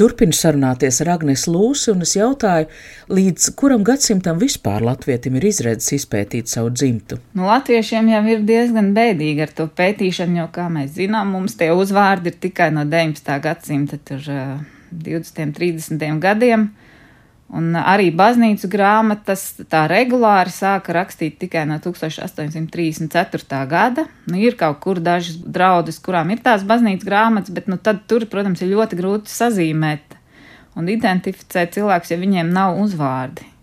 turpinu 0.00 0.34
sarunāties 0.34 1.00
ar 1.04 1.12
Agnes 1.14 1.46
Lūsi, 1.50 1.92
un 1.94 2.02
es 2.06 2.16
jautāju, 2.18 2.68
līdz 3.14 3.48
kuram 3.60 3.86
gadsimtam 3.86 4.42
vispār 4.42 4.84
latvietim 4.84 5.38
ir 5.38 5.48
izredzes 5.52 5.94
izpētīt 6.00 6.50
savu 6.50 6.74
dzimtu. 6.74 7.20
Nu, 7.38 7.46
latviešiem 7.50 8.10
jau 8.12 8.22
ir 8.34 8.46
diezgan 8.48 8.92
bēdīgi 8.96 9.46
ar 9.46 9.54
to 9.54 9.70
pētīšanu, 9.70 10.42
jo, 10.42 10.48
kā 10.54 10.66
mēs 10.72 10.96
zinām, 10.98 11.30
mums 11.36 11.58
tie 11.60 11.70
uzvārdi 11.74 12.34
ir 12.34 12.40
tikai 12.48 12.72
no 12.74 12.86
19. 12.88 13.38
gadsimta, 13.44 14.02
tur 14.02 14.24
20. 14.90 15.54
30. 15.54 16.10
gadiem. 16.22 16.72
Un 17.54 17.76
arī 17.76 18.08
baznīcu 18.16 18.68
grāmatas 18.72 19.42
tā 19.70 19.84
regulāri 19.90 20.50
sāka 20.50 20.94
rakstīt 20.96 21.36
tikai 21.42 21.66
no 21.68 21.76
1834. 21.84 23.60
gada. 23.70 24.06
Nu, 24.26 24.40
ir 24.40 24.56
kaut 24.58 24.80
kur 24.82 24.98
dažas 25.04 25.36
draudzes, 25.38 26.00
kurām 26.02 26.32
ir 26.32 26.42
tās 26.42 26.64
baznīcas 26.66 27.06
grāmatas, 27.06 27.54
bet 27.54 27.68
nu, 27.70 27.76
tad 27.76 28.06
tur, 28.10 28.26
protams, 28.32 28.64
ir 28.64 28.72
ļoti 28.74 28.98
grūti 28.98 29.34
sazīmēt 29.34 30.16
un 30.74 30.88
identificēt 30.90 31.76
cilvēkus, 31.76 32.10
ja 32.10 32.18
viņiem 32.18 32.50
nav 32.50 32.80
uzvārdi 32.82 33.53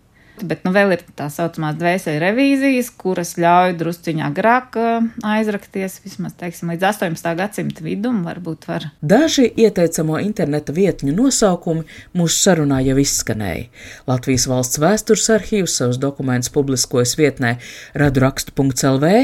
bet 0.48 0.64
nu, 0.66 0.72
vēl 0.74 0.96
ir 0.96 1.04
tā 1.18 1.28
saucamās 1.32 1.76
dvēseli 1.80 2.20
revīzijas, 2.22 2.90
kuras 3.00 3.34
ļauj 3.40 3.76
drusciņā 3.80 4.28
agrāk 4.30 4.78
aizrakties, 5.26 6.00
vismaz 6.04 6.36
teiksim, 6.40 6.72
līdz 6.74 6.88
18. 6.90 7.30
gadsimta 7.38 7.84
vidum, 7.86 8.22
varbūt 8.26 8.66
var. 8.70 8.88
Daži 9.00 9.46
ieteicamo 9.50 10.18
interneta 10.22 10.74
vietņu 10.76 11.14
nosaukumi 11.16 11.86
mūsu 12.18 12.38
sarunā 12.38 12.82
jau 12.86 12.98
izskanēja. 13.02 13.70
Latvijas 14.10 14.48
valsts 14.50 14.82
vēstures 14.82 15.30
arhīvs 15.38 15.78
savus 15.80 16.02
dokumentus 16.02 16.52
publiskojas 16.52 17.16
vietnē 17.20 17.56
radrakstu.lv 17.98 19.16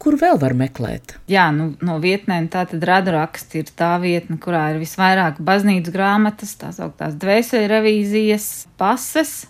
kur 0.00 0.16
vēl 0.20 0.40
var 0.40 0.54
meklēt? 0.56 1.16
Jā, 1.30 1.50
nu, 1.54 1.70
no 1.84 1.98
vietnēm 2.02 2.48
tā 2.52 2.64
tad 2.70 2.84
raduraksts 2.88 3.58
ir 3.60 3.70
tā 3.76 3.92
vietne, 4.02 4.38
kurā 4.40 4.70
ir 4.72 4.80
visvairāk 4.82 5.40
baznīcas 5.44 5.94
grāmatas, 5.94 6.56
tās 6.60 6.80
augtās 6.82 7.16
dvēseli 7.20 7.68
revīzijas, 7.70 8.48
pases, 8.80 9.42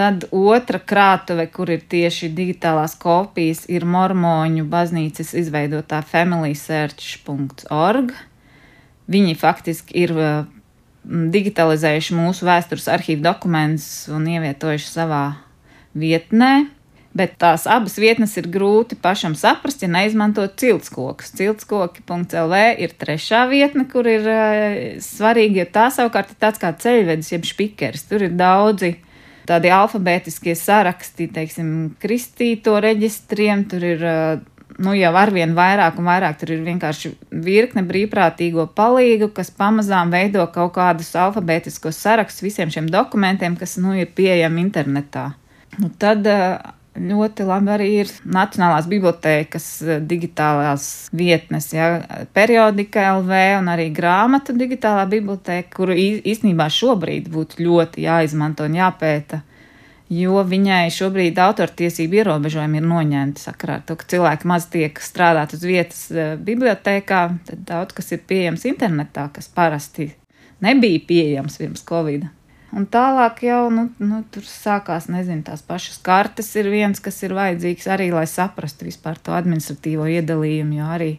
Tad 0.00 0.22
otra 0.32 0.78
krātuve, 0.80 1.44
kur 1.52 1.68
ir 1.68 1.82
tieši 1.92 2.30
digitālās 2.32 2.94
kopijas, 2.96 3.68
ir 3.68 3.84
Mormoņu 3.84 4.64
baznīcas 4.72 5.36
izveidotā 5.36 6.00
familysearch.org. 6.08 8.08
Viņi 9.12 9.34
faktiski 9.36 9.92
ir 10.06 10.14
digitalizējuši 11.04 12.16
mūsu 12.16 12.48
vēstures 12.48 12.88
arhīvu 12.94 13.20
dokumentus 13.26 14.08
un 14.08 14.24
ievietojuši 14.32 14.88
savā 14.88 15.36
vietnē. 15.92 16.72
Bet 17.12 17.36
tās 17.42 17.66
abas 17.68 17.98
vietnes 18.00 18.32
ir 18.40 18.48
grūti 18.48 18.96
pašam 19.04 19.36
saprast, 19.36 19.84
ja 19.84 19.88
neizmantot 19.92 20.56
ciltskokus. 20.62 21.34
Ciltskoki.lv 21.36 22.54
ir 22.80 22.90
trešā 23.04 23.44
vietne, 23.52 23.84
kur 23.92 24.08
ir 24.08 24.24
uh, 24.24 24.96
svarīgi, 25.04 25.60
jo 25.60 25.68
tā 25.76 25.92
savukārt 25.92 26.32
ir 26.32 26.40
tāds 26.40 26.56
kā 26.62 26.72
ceļvedis, 26.72 27.32
jeb 27.36 27.44
spīkeris. 27.52 28.08
Tur 28.08 28.24
ir 28.30 28.34
daudzi 28.40 28.94
uh, 28.94 29.00
tādi 29.50 29.72
alfabētiskie 29.74 30.54
saraksti, 30.58 31.26
teiksim, 31.34 31.74
kristīto 32.02 32.76
reģistriem, 32.82 33.66
tur 33.70 33.84
ir 33.86 34.06
nu, 34.80 34.94
jau 34.96 35.12
arvien 35.18 35.52
vairāk 35.56 35.98
un 36.00 36.08
vairāk 36.08 36.38
tur 36.40 36.54
ir 36.54 36.62
vienkārši 36.64 37.12
virkne 37.44 37.84
brīvprātīgo 37.88 38.68
palīgu, 38.76 39.30
kas 39.36 39.52
pamazām 39.54 40.12
veido 40.14 40.46
kaut 40.54 40.74
kādus 40.78 41.12
alfabētiskos 41.18 41.98
sarakstus 42.00 42.46
visiem 42.46 42.72
šiem 42.72 42.90
dokumentiem, 42.92 43.58
kas 43.60 43.76
nu, 43.82 43.94
ir 43.98 44.12
pieejami 44.16 44.62
internetā. 44.68 45.30
Nu, 45.78 45.90
tad 46.00 46.26
ļoti 46.98 47.44
labi 47.46 47.70
arī 47.74 47.88
ir 48.02 48.08
Nacionālās 48.24 48.88
bibliotēkas 48.90 49.66
eh, 49.84 50.00
digitālās 50.02 51.10
vietnes, 51.16 51.70
ja, 51.74 52.00
periodika 52.34 53.12
LV 53.18 53.42
un 53.60 53.70
arī 53.72 53.90
grāmatu 53.94 54.56
digitālā 54.58 55.06
bibliotēka, 55.10 55.70
kuru 55.76 55.94
īstenībā 55.94 56.66
šobrīd 56.72 57.30
būtu 57.30 57.62
ļoti 57.62 58.06
jāizmanto 58.08 58.66
un 58.66 58.80
jāpēta. 58.80 59.44
Jo 60.10 60.40
viņai 60.42 60.90
šobrīd 60.90 61.36
autortiesību 61.38 62.18
ierobežojumi 62.18 62.80
ir 62.80 62.86
noņemti 62.90 63.44
sakarā 63.44 63.76
ar 63.78 63.84
to, 63.86 63.94
ka 63.94 64.08
cilvēki 64.10 64.48
maz 64.50 64.66
tiek 64.72 64.98
strādāt 64.98 65.54
uz 65.54 65.62
vietas 65.62 66.08
eh, 66.10 66.34
bibliotekā, 66.34 67.22
tad 67.46 67.62
daudz 67.68 67.94
kas 67.94 68.10
ir 68.16 68.26
pieejams 68.26 68.66
internetā, 68.66 69.28
kas 69.36 69.46
parasti 69.54 70.10
nebija 70.64 71.06
pieejams 71.06 71.62
pirms 71.62 71.86
Covid. 71.86 72.26
Un 72.70 72.84
tālāk 72.86 73.42
jau 73.48 73.64
nu, 73.74 73.88
nu, 73.98 74.20
tur 74.30 74.44
sākās, 74.46 75.08
nezinu, 75.10 75.42
tās 75.46 75.64
pašas 75.66 75.98
kartes 76.06 76.52
ir 76.60 76.68
viens, 76.70 77.02
kas 77.02 77.18
ir 77.26 77.34
vajadzīgs 77.34 77.88
arī, 77.90 78.12
lai 78.14 78.28
saprastu 78.30 78.86
vispār 78.86 79.18
to 79.18 79.34
administratīvo 79.34 80.06
iedalījumu, 80.06 80.78
jo 80.78 80.90
arī 80.94 81.10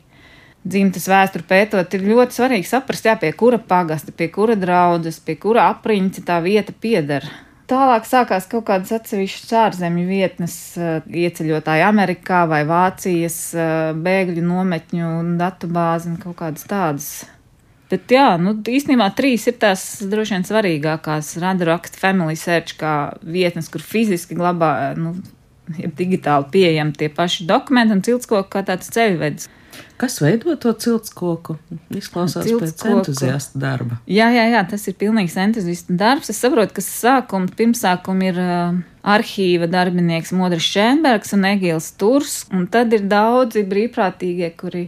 dzimtas 0.64 1.10
vēsturi 1.12 1.48
pētot, 1.50 1.98
ir 1.98 2.08
ļoti 2.08 2.38
svarīgi 2.38 2.70
saprast, 2.70 3.10
jā, 3.10 3.18
pie 3.20 3.34
kura 3.36 3.60
pagasta, 3.60 4.14
pie 4.16 4.30
kura 4.32 4.56
draudzes, 4.60 5.20
pie 5.26 5.36
kura 5.42 5.68
apriņķa 5.74 6.24
tā 6.28 6.38
vieta 6.46 6.76
pieder. 6.78 7.28
Tālāk 7.72 8.08
sākās 8.08 8.48
kaut 8.52 8.66
kādas 8.68 8.92
atsevišķas 8.96 9.52
ārzemju 9.66 10.08
vietnes, 10.08 10.56
ieceļotāji 11.08 11.86
Amerikā 11.88 12.44
vai 12.52 12.64
Vācijas 12.68 13.38
bēgļu 13.96 14.44
nometņu 14.44 15.12
datubāzi 15.40 16.12
un 16.12 16.18
kaut 16.20 16.40
kādas 16.44 16.68
tādas 16.68 17.14
Bet 17.92 18.12
jā, 18.14 18.26
nu, 18.40 18.56
īstenībā 18.56 19.10
trīs 19.18 19.50
ir 19.52 19.58
tās 19.60 19.84
droši 20.08 20.38
vien 20.38 20.48
svarīgākās 20.48 21.34
radioaktīvas 21.44 22.00
family 22.00 22.38
search, 22.40 22.78
kā 22.80 22.96
vietnes, 23.22 23.68
kur 23.72 23.84
fiziski 23.84 24.38
glabā, 24.40 24.72
nu, 24.96 25.18
ir 25.76 25.92
digitāli 25.98 26.48
pieejami 26.54 26.96
tie 26.98 27.10
paši 27.12 27.48
dokumenti 27.50 27.98
un 27.98 28.06
ciltskoku 28.06 28.48
kā 28.54 28.64
tāds 28.68 28.92
ceļvedis. 28.96 29.50
Kas 30.02 30.18
veido 30.22 30.56
to 30.60 30.72
ciltskoku? 30.74 31.56
Izklausās 31.94 32.48
ciltskoku. 32.48 32.64
pēc 32.64 32.96
entuziasta 32.96 33.60
darba. 33.62 34.00
Jā, 34.10 34.32
jā, 34.34 34.48
jā, 34.50 34.64
tas 34.72 34.88
ir 34.90 34.96
pilnīgs 35.00 35.38
entuziasta 35.40 35.94
darbs. 36.00 36.32
Es 36.34 36.40
saprotu, 36.42 36.74
ka 36.80 36.84
sākums, 36.86 37.54
pirmsākumi 37.60 38.32
ir 38.32 38.40
uh, 38.42 38.80
arhīva 39.14 39.70
darbinieks 39.72 40.34
Modris 40.38 40.66
Šēnbergs 40.74 41.36
un 41.38 41.46
Egils 41.52 41.92
Turs, 42.02 42.40
un 42.50 42.66
tad 42.74 42.96
ir 42.98 43.06
daudzi 43.12 43.64
brīvprātīgie, 43.68 44.50
kuri 44.58 44.88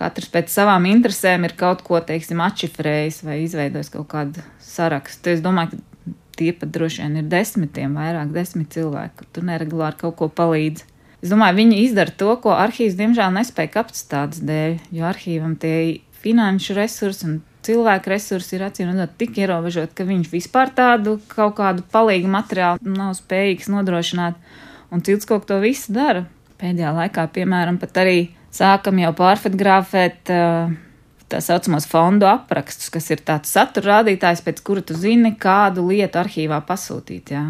katrs 0.00 0.30
pēc 0.32 0.52
savām 0.52 0.88
interesēm 0.90 1.44
ir 1.46 1.54
kaut 1.60 1.84
ko, 1.86 2.00
teiksim, 2.00 2.40
atšifrējis 2.44 3.22
vai 3.26 3.42
izveidojis 3.44 3.92
kaut 3.92 4.08
kādu 4.10 4.44
sarakstu. 4.64 5.34
Es 5.34 5.44
domāju, 5.44 5.76
ka 5.76 6.14
tie 6.40 6.54
pat 6.56 6.72
droši 6.72 7.04
vien 7.04 7.20
ir 7.20 7.28
desmitiem, 7.28 7.98
vairāk 8.00 8.32
desmit 8.34 8.72
cilvēki, 8.72 9.18
kur 9.18 9.28
tur 9.34 9.46
neregulāri 9.50 10.00
kaut 10.00 10.16
ko 10.20 10.30
palīdz. 10.32 10.86
Es 11.20 11.28
domāju, 11.28 11.58
viņi 11.58 11.82
izdara 11.84 12.14
to, 12.16 12.32
ko 12.40 12.54
arhīvs 12.56 12.96
diemžēl 12.96 13.34
nespēja 13.36 13.74
kapacitātes 13.74 14.40
dēļ, 14.48 14.78
jo 14.96 15.04
arhīvam 15.04 15.58
tie 15.60 16.00
finanšu 16.24 16.76
resursi 16.78 17.26
un 17.28 17.38
cilvēku 17.66 18.12
resursi 18.12 18.56
ir 18.56 18.64
acīm 18.70 18.88
redzot 18.92 19.16
tik 19.20 19.36
ierobežoti, 19.42 19.96
ka 19.96 20.08
viņš 20.08 20.32
vispār 20.32 20.72
tādu 20.76 21.18
kaut 21.28 21.58
kādu 21.60 21.84
palīgu 21.92 22.30
materiālu 22.32 22.96
nav 22.96 23.12
spējīgs 23.18 23.68
nodrošināt, 23.72 24.40
un 24.90 25.04
Ciltskog 25.04 25.44
to 25.48 25.60
visu 25.60 25.92
dara. 25.96 26.24
Pēdējā 26.60 26.92
laikā, 26.96 27.26
piemēram, 27.36 27.76
pat 27.80 28.00
arī 28.00 28.18
sākam 28.54 29.00
jau 29.02 29.10
pārfotografēt 29.16 30.32
uh, 30.34 30.72
tā 31.30 31.40
saucamos 31.44 31.86
fondu 31.90 32.28
aprakstus, 32.28 32.90
kas 32.92 33.10
ir 33.14 33.22
tāds 33.26 33.52
satura 33.54 34.00
rādītājs, 34.00 34.42
pēc 34.46 34.62
kura 34.66 34.84
tu 34.84 34.96
zini, 34.98 35.34
kādu 35.40 35.86
lietu 35.90 36.20
arhīvā 36.20 36.60
pasūtīt. 36.66 37.34
Jā. 37.36 37.44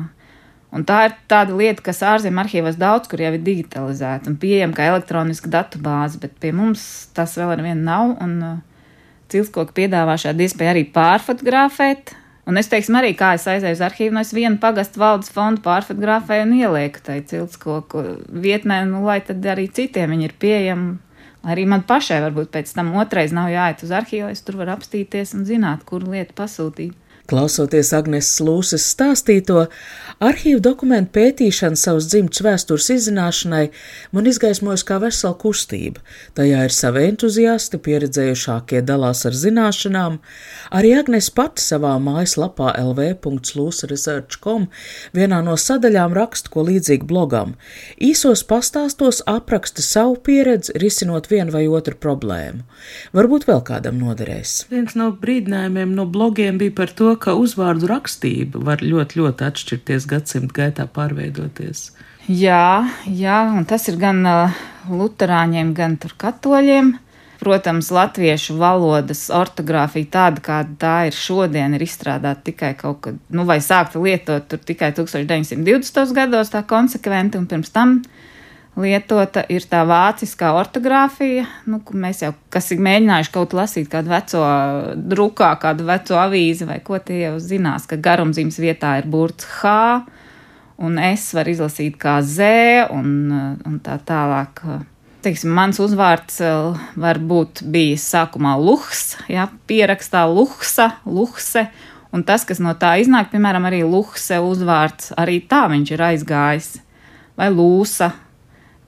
Un 0.71 0.85
tā 0.87 1.01
ir 1.09 1.17
tāda 1.31 1.57
lieta, 1.57 1.83
kas 1.89 2.03
ārzemju 2.07 2.45
arhīvos 2.45 2.79
daudz 2.79 3.11
kur 3.11 3.23
jau 3.23 3.33
ir 3.35 3.43
digitalizēta 3.43 4.31
un 4.31 4.37
pieejama 4.39 4.77
kā 4.77 4.87
elektroniska 4.93 5.51
datubāze, 5.51 6.21
bet 6.23 6.37
pie 6.43 6.53
mums 6.55 6.85
tas 7.17 7.35
vēl 7.41 7.57
ar 7.57 7.65
vienu 7.65 7.83
nav. 7.89 8.15
Un 8.23 8.37
uh, 8.47 8.59
Cilskoka 9.31 9.75
piedāvā 9.75 10.17
šādu 10.21 10.47
iespēju 10.47 10.75
arī 10.75 10.85
pārfotografēt 10.95 12.15
Un 12.51 12.59
es 12.59 12.67
teiksim, 12.67 12.97
arī 12.99 13.13
kā 13.15 13.35
es 13.37 13.45
aizēju 13.47 13.77
uz 13.77 13.83
arhīvu, 13.87 14.15
no 14.17 14.25
es 14.25 14.33
vienu 14.35 14.59
pagastu 14.59 14.99
valdes 14.99 15.31
fondu 15.31 15.63
pārfotografēju 15.63 16.49
un 16.49 16.55
ielieku 16.57 17.03
tai 17.07 17.21
ciltskoku 17.31 18.03
vietnē, 18.47 18.81
nu, 18.91 19.05
lai 19.07 19.21
tad 19.23 19.47
arī 19.53 19.69
citiem 19.71 20.11
viņi 20.17 20.27
ir 20.27 20.35
pieejami. 20.43 20.97
Arī 21.47 21.69
man 21.71 21.87
pašai 21.89 22.19
varbūt 22.27 22.51
pēc 22.53 22.73
tam 22.77 22.91
otrais 23.01 23.31
nav 23.33 23.53
jāiet 23.53 23.85
uz 23.87 23.93
arhīvu, 23.97 24.33
es 24.35 24.43
tur 24.45 24.59
varu 24.61 24.75
apstīties 24.75 25.37
un 25.39 25.47
zināt, 25.49 25.87
kuru 25.89 26.11
lietu 26.17 26.35
pasūtīt. 26.43 27.00
Klausoties 27.31 27.93
Agnēs 27.95 28.29
Lūses 28.43 28.83
stāstīto, 28.91 29.69
arhīvu 30.19 30.59
dokumentu 30.65 31.13
pētīšana 31.15 31.79
savas 31.79 32.09
dzimtas 32.11 32.43
vēstures 32.43 32.89
izzināšanai 32.97 33.69
man 34.17 34.27
izgaismojas 34.27 34.83
kā 34.89 34.97
vesela 34.99 35.37
kustība. 35.39 36.03
Tajā 36.35 36.65
ir 36.67 36.75
savi 36.75 37.05
entuziasti, 37.07 37.79
pieredzējušākie 37.87 38.81
dalās 38.83 39.23
ar 39.31 39.35
zināšanām. 39.39 40.19
Arī 40.75 40.91
Agnēs 40.99 41.31
pati 41.37 41.63
savā 41.63 41.93
mājaslapā 42.03 42.73
lv.lūsaresearch.com 42.83 44.67
vienā 45.15 45.39
no 45.47 45.55
sadaļām 45.55 46.17
raksta 46.19 46.51
ko 46.51 46.67
līdzīgu 46.67 47.07
blogam. 47.07 47.55
Īsos 48.03 48.43
pastāstos 48.51 49.23
apraksta 49.31 49.87
savu 49.87 50.19
pieredzi, 50.27 50.75
risinot 50.83 51.31
vienu 51.31 51.55
vai 51.55 51.69
otru 51.71 51.95
problēmu. 51.95 52.67
Varbūt 53.15 53.47
vēl 53.47 53.63
kādam 53.71 54.03
noderēs. 54.03 54.67
Viens 54.75 54.99
no 54.99 55.13
brīdinājumiem 55.15 55.95
no 55.95 56.11
blogiem 56.11 56.59
bija 56.59 56.75
par 56.83 56.91
to, 56.99 57.15
ka 57.21 57.37
uzvārdu 57.39 57.89
rakstība 57.91 58.63
var 58.65 58.85
ļoti, 58.85 59.21
ļoti 59.21 59.47
atšķirties 59.47 60.09
gadsimta 60.11 60.57
gaitā, 60.57 60.87
pārveidoties. 60.91 61.91
Jā, 62.31 62.87
jā, 63.07 63.39
un 63.57 63.65
tas 63.69 63.89
ir 63.91 63.97
gan 64.01 64.21
uh, 64.29 64.59
luterāņiem, 64.91 65.73
gan 65.77 65.97
katoļiem. 65.99 66.93
Protams, 67.41 67.89
latviešu 67.89 68.59
valodas 68.61 69.23
ortogrāfija 69.33 70.11
tāda, 70.13 70.43
kāda 70.45 70.75
tā 70.83 70.97
ir 71.09 71.17
šodien, 71.17 71.73
ir 71.73 71.85
izstrādāta 71.87 72.51
tikai 72.51 72.75
kaut 72.77 72.99
kad, 73.07 73.21
nu, 73.33 73.47
vai 73.49 73.63
sākta 73.65 74.03
lietot 74.03 74.59
tikai 74.69 74.91
1920. 74.93 76.13
gados 76.13 76.53
tā 76.53 76.61
konsekventi, 76.69 77.41
un 77.41 77.49
pirms 77.49 77.73
tam 77.73 78.03
lietota 78.81 79.43
ir 79.53 79.65
tā 79.71 79.83
vāciskā 79.89 80.51
ortogrāfija, 80.59 81.47
nu, 81.71 81.81
mēs 82.03 82.23
jau, 82.25 82.33
kas 82.53 82.71
ir 82.75 82.83
mēģinājuši 82.85 83.33
kaut 83.35 83.55
lasīt 83.57 83.91
kādu 83.93 84.13
veco 84.13 84.43
drukā, 85.13 85.53
kādu 85.63 85.87
veco 85.89 86.19
avīzi 86.21 86.69
vai 86.69 86.81
ko 86.85 86.99
tie 86.99 87.23
jau 87.27 87.35
zinās, 87.43 87.87
ka 87.91 88.01
garumzīmes 88.01 88.61
vietā 88.63 88.97
ir 89.01 89.09
burts 89.11 89.49
H, 89.61 89.75
un 90.81 90.97
es 91.03 91.29
varu 91.37 91.55
izlasīt 91.55 91.99
kā 92.01 92.21
Z, 92.25 92.89
un, 92.95 93.13
un 93.67 93.79
tā 93.85 93.99
tālāk. 94.07 94.65
Teiksim, 95.21 95.53
mans 95.53 95.77
uzvārds 95.83 96.39
var 96.97 97.21
būt 97.21 97.61
bijis 97.69 98.07
sākumā 98.09 98.55
Luhs, 98.57 99.19
ja, 99.29 99.51
pierakstā 99.69 100.25
Luhsa, 100.31 100.95
Luhse, 101.05 101.67
un 102.17 102.25
tas, 102.25 102.47
kas 102.49 102.63
no 102.65 102.73
tā 102.81 102.95
iznāk, 103.03 103.29
piemēram, 103.35 103.69
arī 103.69 103.83
Luhse 103.85 104.41
uzvārds, 104.41 105.13
arī 105.21 105.43
tā 105.45 105.67
viņš 105.69 105.93
ir 105.93 106.07
aizgājis, 106.09 106.73
vai 107.41 107.51
Lūsa, 107.53 108.11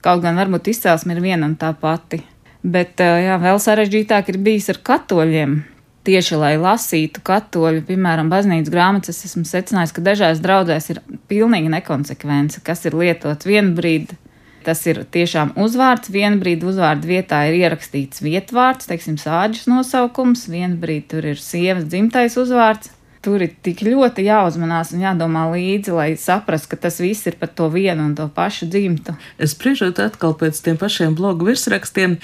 Kaut 0.03 0.23
gan 0.23 0.35
varbūt 0.35 0.67
izcelsme 0.73 1.15
ir 1.15 1.21
viena 1.23 1.47
un 1.47 1.55
tā 1.59 1.71
pati. 1.79 2.19
Bet 2.63 2.99
jā, 2.99 3.37
vēl 3.39 3.59
sarežģītāk 3.59 4.33
ir 4.33 4.39
bijis 4.43 4.69
ar 4.71 4.79
katoļiem. 4.87 5.61
Tieši 6.03 6.35
lai 6.35 6.53
lasītu 6.59 7.21
katoļu, 7.23 7.85
piemēram, 7.87 8.27
baznīcas 8.31 8.71
grāmatas, 8.71 9.21
esmu 9.23 9.45
secinājis, 9.47 9.93
ka 9.95 10.03
dažās 10.03 10.41
draudzēs 10.43 10.89
ir 10.91 10.99
pilnīgi 11.31 11.71
nekonsekvence, 11.71 12.59
kas 12.67 12.83
ir 12.87 12.97
lietots 12.99 13.47
vienu 13.47 13.71
brīdi. 13.77 14.17
Tas 14.63 14.81
ir 14.87 15.01
tiešām 15.11 15.53
uzvārds, 15.59 16.11
vienu 16.11 16.39
brīdi 16.39 16.67
uzvārdu 16.67 17.07
vietā 17.07 17.41
ir 17.49 17.57
ierakstīts 17.61 18.23
vietvārds, 18.23 18.87
teiksim, 18.87 19.15
sāģis 19.19 19.67
nosaukums, 19.71 20.45
vienu 20.51 20.79
brīdi 20.79 21.07
tur 21.15 21.27
ir 21.31 21.39
sievas 21.39 21.87
dzimtais 21.91 22.35
uzvārds, 22.39 22.91
tur 23.23 23.43
ir 23.43 23.53
tik 23.65 23.81
ļoti 23.85 24.25
jāuzmanās 24.27 24.91
un 24.93 25.03
jādomā 25.05 25.45
līdzi, 25.53 25.93
lai 25.95 26.07
saprastu, 26.19 26.73
ka 26.73 26.79
tas 26.85 26.99
viss 27.01 27.27
ir 27.29 27.37
par 27.39 27.51
to 27.55 27.69
vienu 27.73 28.05
un 28.09 28.13
to 28.17 28.27
pašu 28.35 28.67
dzimtu. 28.71 29.15
Es 29.41 29.55
spriežot 29.55 30.01
atkal 30.03 30.35
pēc 30.39 30.59
tiem 30.65 30.79
pašiem 30.81 31.15
blogu 31.17 31.47
virsrakstiem, 31.47 32.17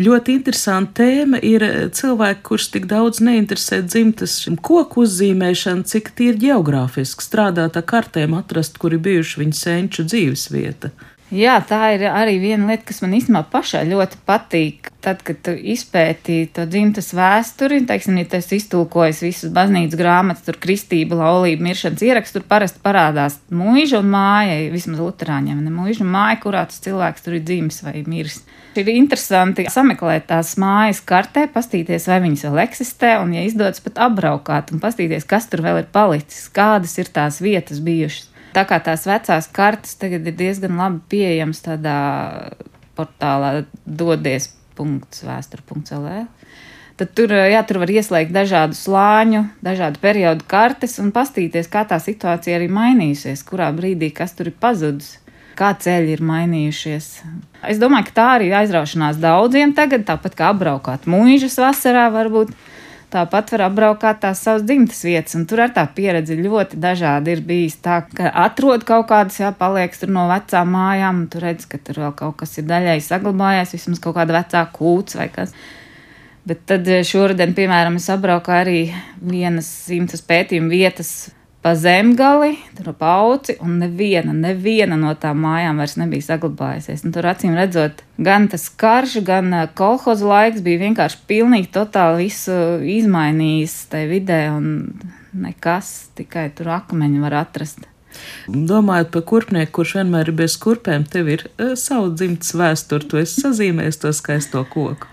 ļoti 0.00 0.38
interesanta 0.38 1.02
tēma 1.02 1.40
ir 1.44 1.66
cilvēki, 1.94 2.44
kurš 2.48 2.70
tik 2.76 2.88
daudz 2.90 3.22
neinteresē 3.24 3.82
dzimtas 3.86 4.40
koku 4.64 5.04
uzzīmēšanu, 5.06 5.86
cik 5.88 6.12
tīri 6.18 6.46
geogrāfiski 6.48 7.24
strādāt 7.24 7.78
ar 7.78 7.86
kartēm, 7.88 8.36
atrast, 8.38 8.80
kuri 8.82 9.00
bijuši 9.02 9.44
viņu 9.44 9.58
senču 9.58 10.06
dzīves 10.08 10.48
vieta. 10.52 10.92
Jā, 11.32 11.54
tā 11.64 11.94
ir 11.94 12.02
arī 12.10 12.34
viena 12.42 12.66
lieta, 12.68 12.84
kas 12.90 12.98
man 13.00 13.14
īstenībā 13.16 13.46
pašai 13.48 13.86
ļoti 13.88 14.18
patīk. 14.28 14.90
Tad, 15.02 15.22
kad 15.24 15.38
tu 15.42 15.54
izpēti 15.56 16.42
to 16.52 16.66
dzimtas 16.68 17.08
vēsturi, 17.16 17.80
teiksim, 17.88 18.18
ja 18.20 18.28
tas 18.34 18.50
iztulkojas 18.52 19.22
visas 19.24 19.50
baznīcas 19.54 19.96
grāmatas, 19.98 20.44
tur 20.44 20.58
kristība, 20.60 21.16
laulība, 21.22 21.64
miršanas 21.64 22.04
ieraksts, 22.04 22.36
tur 22.36 22.44
parasti 22.46 22.82
parādās 22.84 23.38
mūža 23.48 24.02
un 24.02 24.10
māja, 24.12 24.58
vismaz 24.74 25.00
luterāņiem, 25.00 25.62
ne 25.64 25.72
mūža 25.72 26.04
un 26.04 26.12
māja, 26.12 26.36
kurā 26.44 26.66
tas 26.68 26.84
cilvēks 26.84 27.24
tur 27.24 27.38
ir 27.38 27.46
dzimis 27.48 27.80
vai 27.86 27.94
miris. 28.04 28.42
Ir 28.76 28.90
interesanti 28.92 29.64
sameklēt 29.72 30.28
tās 30.28 30.52
mājas 30.60 31.00
kartē, 31.04 31.46
pastīties, 31.52 32.10
vai 32.12 32.20
viņas 32.26 32.44
vēl 32.50 32.60
eksistē, 32.66 33.14
un, 33.24 33.32
ja 33.38 33.46
izdodas 33.48 33.80
pat 33.84 34.04
apbraukāt 34.04 34.70
un 34.76 34.84
pastīties, 34.84 35.24
kas 35.28 35.48
tur 35.48 35.64
vēl 35.64 35.80
ir 35.80 35.88
palicis, 35.96 36.44
kādas 36.52 36.94
ir 37.00 37.08
tās 37.12 37.40
vietas 37.40 37.80
bijušas. 37.84 38.28
Tā 38.52 38.66
kā 38.68 38.76
tās 38.84 39.06
vecās 39.08 39.46
kartes 39.52 39.94
tagad 40.00 40.26
ir 40.28 40.34
diezgan 40.36 40.76
labi 40.76 41.00
pieejamas 41.14 41.60
tādā 41.64 41.96
portālā 42.98 43.64
dodies.vēstur.lv. 43.86 46.26
Tad 47.00 47.08
tur, 47.16 47.32
jā, 47.32 47.62
tur 47.64 47.78
var 47.80 47.88
ieslēgt 47.90 48.32
dažādu 48.34 48.74
slāņu, 48.76 49.46
dažādu 49.64 49.98
periodu 50.02 50.44
kartes 50.48 50.98
un 51.00 51.12
pastīties, 51.14 51.68
kā 51.72 51.84
tā 51.88 51.98
situācija 52.02 52.56
arī 52.58 52.68
mainījusies, 52.70 53.42
kurā 53.48 53.72
brīdī 53.74 54.10
kas 54.14 54.32
tur 54.36 54.46
ir 54.52 54.56
pazudis, 54.60 55.18
kā 55.56 55.72
ceļi 55.72 56.12
ir 56.18 56.22
mainījušies. 56.28 57.06
Es 57.72 57.78
domāju, 57.80 58.04
ka 58.10 58.16
tā 58.18 58.26
arī 58.36 58.46
aizraušanās 58.60 59.16
daudziem 59.22 59.72
tagad, 59.76 60.02
tāpat 60.08 60.32
kā 60.36 60.44
apbraukāt 60.52 61.00
mūžas 61.08 61.56
vasarā 61.62 62.06
varbūt. 62.12 62.48
Tāpat 63.12 63.50
var 63.52 63.66
apbraukāt 63.66 64.22
tās 64.22 64.40
savas 64.40 64.62
dzimtas 64.64 65.02
vietas, 65.04 65.34
un 65.36 65.44
tur 65.48 65.60
ar 65.66 65.74
tā 65.76 65.84
pieredze 65.96 66.38
ļoti 66.38 66.78
dažādi 66.80 67.34
ir 67.34 67.42
bijis. 67.44 67.76
Tā, 67.84 67.98
ka 68.08 68.30
atrod 68.44 68.86
kaut 68.88 69.10
kādas, 69.10 69.36
jā, 69.42 69.50
paliek 69.58 69.92
tur 70.00 70.14
no 70.16 70.24
vecām 70.30 70.72
mājām, 70.72 71.24
un 71.24 71.28
tur 71.32 71.44
redz, 71.44 71.68
ka 71.68 71.80
tur 71.82 72.00
vēl 72.06 72.16
kaut 72.16 72.38
kas 72.40 72.56
ir 72.56 72.66
daļai 72.70 72.96
saglabājies, 73.04 73.76
vismaz 73.76 74.00
kaut 74.00 74.16
kāda 74.16 74.38
vecā 74.38 74.64
kūts 74.78 75.20
vai 75.20 75.28
kas. 75.34 75.52
Bet 76.48 76.64
tad 76.66 76.88
eh, 76.88 77.04
šoruden, 77.06 77.52
piemēram, 77.58 78.00
es 78.00 78.08
apbraucu 78.10 78.56
arī 78.56 78.80
vienas 79.20 79.68
simtas 79.84 80.24
pētījuma 80.26 80.72
vietas 80.72 81.12
pa 81.62 81.74
zemgali, 81.78 82.56
tur 82.74 82.90
pauci, 82.98 83.54
un 83.62 83.76
neviena, 83.78 84.34
neviena 84.34 84.96
no 84.98 85.12
tām 85.14 85.44
mājām 85.44 85.78
vairs 85.78 85.94
nebija 86.00 86.26
saglabājusies. 86.32 87.04
Un 87.06 87.14
tur 87.14 87.28
acīm 87.30 87.54
redzot, 87.54 88.02
gan 88.18 88.48
tas 88.50 88.66
karš, 88.66 89.20
gan 89.26 89.54
uh, 89.54 89.68
kolhoza 89.78 90.26
laiks 90.26 90.64
bija 90.66 90.82
vienkārši 90.82 91.22
pilnīgi 91.30 91.70
totāli 91.74 92.26
visu 92.26 92.58
izmainījis 92.98 93.78
tajā 93.94 94.10
vidē, 94.10 94.42
un 94.56 94.68
nekas, 95.32 95.94
tikai 96.18 96.48
tur 96.56 96.74
akmeņi 96.80 97.22
var 97.22 97.38
atrast. 97.44 97.86
Domājot 98.50 99.14
par 99.14 99.22
kurpnieku, 99.30 99.78
kurš 99.78 99.96
vienmēr 100.00 100.28
ir 100.28 100.40
bez 100.42 100.58
kurpēm, 100.60 101.06
tev 101.08 101.30
ir 101.30 101.46
uh, 101.46 101.76
savu 101.78 102.10
dzimtas 102.10 102.56
vēsturi, 102.58 103.06
tu 103.06 103.22
esi 103.22 103.46
sazīmējis 103.46 104.02
to 104.02 104.10
skaisto 104.18 104.66
koku. 104.66 105.06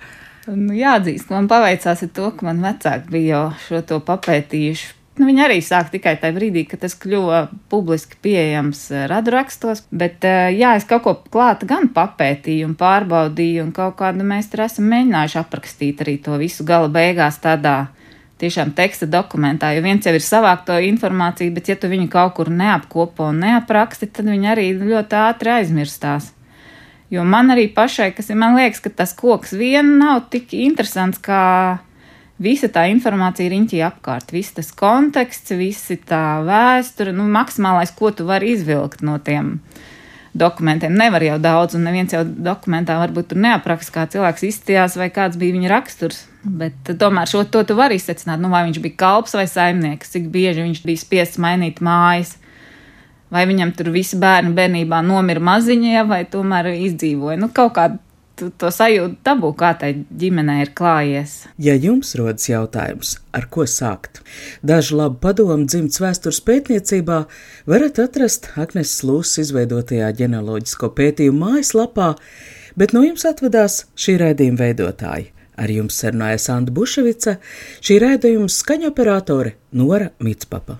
Nu, 0.50 0.74
jāatzīst, 0.74 1.30
man 1.30 1.46
paveicās 1.46 2.02
ar 2.02 2.10
to, 2.10 2.32
ka 2.34 2.48
man 2.48 2.64
vecāki 2.66 3.14
bija 3.14 3.36
jau 3.36 3.50
šo 3.68 3.86
to 3.86 4.00
papētījuši 4.02 4.96
Nu, 5.20 5.28
viņi 5.28 5.42
arī 5.44 5.58
sāk 5.60 5.90
tikai 5.92 6.14
tajā 6.16 6.32
brīdī, 6.32 6.62
kad 6.64 6.80
tas 6.80 6.94
kļuva 6.96 7.42
publiski 7.72 8.16
pieejams 8.24 8.86
eh, 8.94 9.04
raduраkstos. 9.12 9.84
Bet, 9.92 10.24
eh, 10.24 10.54
jā, 10.56 10.78
es 10.80 10.88
kaut 10.88 11.04
ko 11.04 11.14
klāta 11.28 11.68
gan 11.68 11.90
papētīju 11.92 12.70
un 12.70 12.78
pārbaudīju, 12.80 13.66
un 13.66 13.74
kaut 13.76 13.98
kādu 14.00 14.24
mēs 14.28 14.48
tur 14.48 14.64
esam 14.64 14.88
mēģinājuši 14.94 15.40
aprakstīt 15.42 16.06
arī 16.06 16.16
to 16.24 16.40
visu 16.40 16.64
gala 16.64 16.88
beigās 16.88 17.42
tādā 17.44 17.90
tiešām 18.40 18.72
teksta 18.78 19.10
dokumentā. 19.12 19.74
Jo 19.76 19.84
viens 19.84 20.08
jau 20.08 20.16
ir 20.16 20.24
savākt 20.24 20.70
to 20.70 20.80
informāciju, 20.88 21.52
bet 21.58 21.68
ja 21.68 21.76
tu 21.76 21.92
viņu 21.92 22.08
kaut 22.14 22.38
kur 22.38 22.48
neapkopo 22.48 23.28
un 23.34 23.44
neapraksti, 23.44 24.08
tad 24.16 24.32
viņi 24.32 24.52
arī 24.56 24.70
ļoti 24.80 25.20
ātri 25.20 25.58
aizmirstās. 25.58 26.32
Jo 27.12 27.26
man 27.28 27.52
arī 27.52 27.68
pašai, 27.74 28.14
kas 28.16 28.32
ir, 28.32 28.40
man 28.40 28.56
liekas, 28.56 28.80
ka 28.86 28.94
tas 29.02 29.12
koks 29.18 29.52
vien 29.58 29.98
nav 30.00 30.30
tik 30.32 30.54
interesants 30.56 31.20
kā 31.20 31.44
visa 32.40 32.70
tā 32.72 32.86
informācija 32.94 33.52
riņķī 33.52 33.84
apkārt, 33.86 34.34
viss 34.34 34.56
tas 34.56 34.72
konteksts, 34.76 35.54
visi 35.60 36.00
tā 36.10 36.40
vēsture, 36.48 37.14
nu, 37.16 37.28
maksimālais, 37.30 37.94
ko 37.96 38.14
tu 38.16 38.28
vari 38.30 38.54
izvilkt 38.56 39.04
no 39.06 39.20
tiem 39.24 39.58
dokumentiem. 40.40 40.94
Nevar 40.96 41.24
jau 41.26 41.38
daudz, 41.42 41.76
un 41.76 41.86
neviens 41.88 42.14
jau 42.14 42.24
dokumentā 42.24 43.00
varbūt 43.02 43.36
neapraksta, 43.36 43.94
kā 43.96 44.08
cilvēks 44.16 44.46
izstījās 44.50 44.98
vai 45.00 45.10
kāds 45.14 45.40
bija 45.42 45.58
viņa 45.58 45.72
raksturs. 45.74 46.26
Bet 46.44 46.94
tomēr 47.00 47.28
šo 47.28 47.44
to 47.52 47.66
tu 47.68 47.76
vari 47.76 47.98
izsecināt, 48.00 48.40
nu, 48.40 48.52
vai 48.54 48.64
viņš 48.68 48.80
bija 48.84 49.00
kalps 49.02 49.36
vai 49.36 49.48
saimnieks, 49.50 50.14
cik 50.14 50.30
bieži 50.32 50.64
viņš 50.64 50.84
bija 50.86 51.02
spiests 51.02 51.42
mainīt 51.42 51.82
mājas. 51.84 52.38
Vai 53.30 53.44
viņam 53.46 53.76
tur 53.78 53.92
visi 53.94 54.18
bērni 54.18 54.56
bērnībā 54.58 55.04
nomira 55.06 55.44
maziņie, 55.44 56.00
vai 56.10 56.24
tomēr 56.26 56.72
izdzīvoja. 56.74 57.38
Nu, 57.38 57.52
kaut 57.54 57.76
kāda 57.76 58.00
tu 58.40 58.50
to 58.62 58.70
sajūtu 58.74 59.20
dabū, 59.26 59.52
kā 59.60 59.74
tai 59.80 59.92
ģimenei 60.22 60.64
ir 60.64 60.72
klājies. 60.78 61.36
Ja 61.62 61.76
jums 61.76 62.14
rodas 62.20 62.48
jautājums, 62.50 63.18
ar 63.36 63.50
ko 63.52 63.66
sākt, 63.70 64.22
dažu 64.66 65.00
labu 65.00 65.20
padomu 65.24 65.68
dzimts 65.68 66.00
vēstures 66.02 66.42
pētniecībā 66.48 67.20
varat 67.70 68.00
atrast 68.04 68.52
Agnes 68.60 68.96
Lūsas 69.04 69.44
izveidotajā 69.46 70.12
ģenealoģisko 70.22 70.92
pētījumu 70.98 71.44
mājaslapā, 71.46 72.14
bet 72.80 72.96
no 72.96 73.04
jums 73.06 73.28
atvedās 73.28 73.84
šī 74.00 74.20
raidījuma 74.24 74.64
veidotāji. 74.64 75.32
Ar 75.60 75.72
jums 75.74 75.98
sarunājas 76.00 76.48
Anna 76.54 76.72
Buševica, 76.72 77.36
šī 77.84 78.00
raidījuma 78.06 78.48
skaņoperatore 78.54 79.58
Nora 79.76 80.14
Mitspapa. 80.24 80.80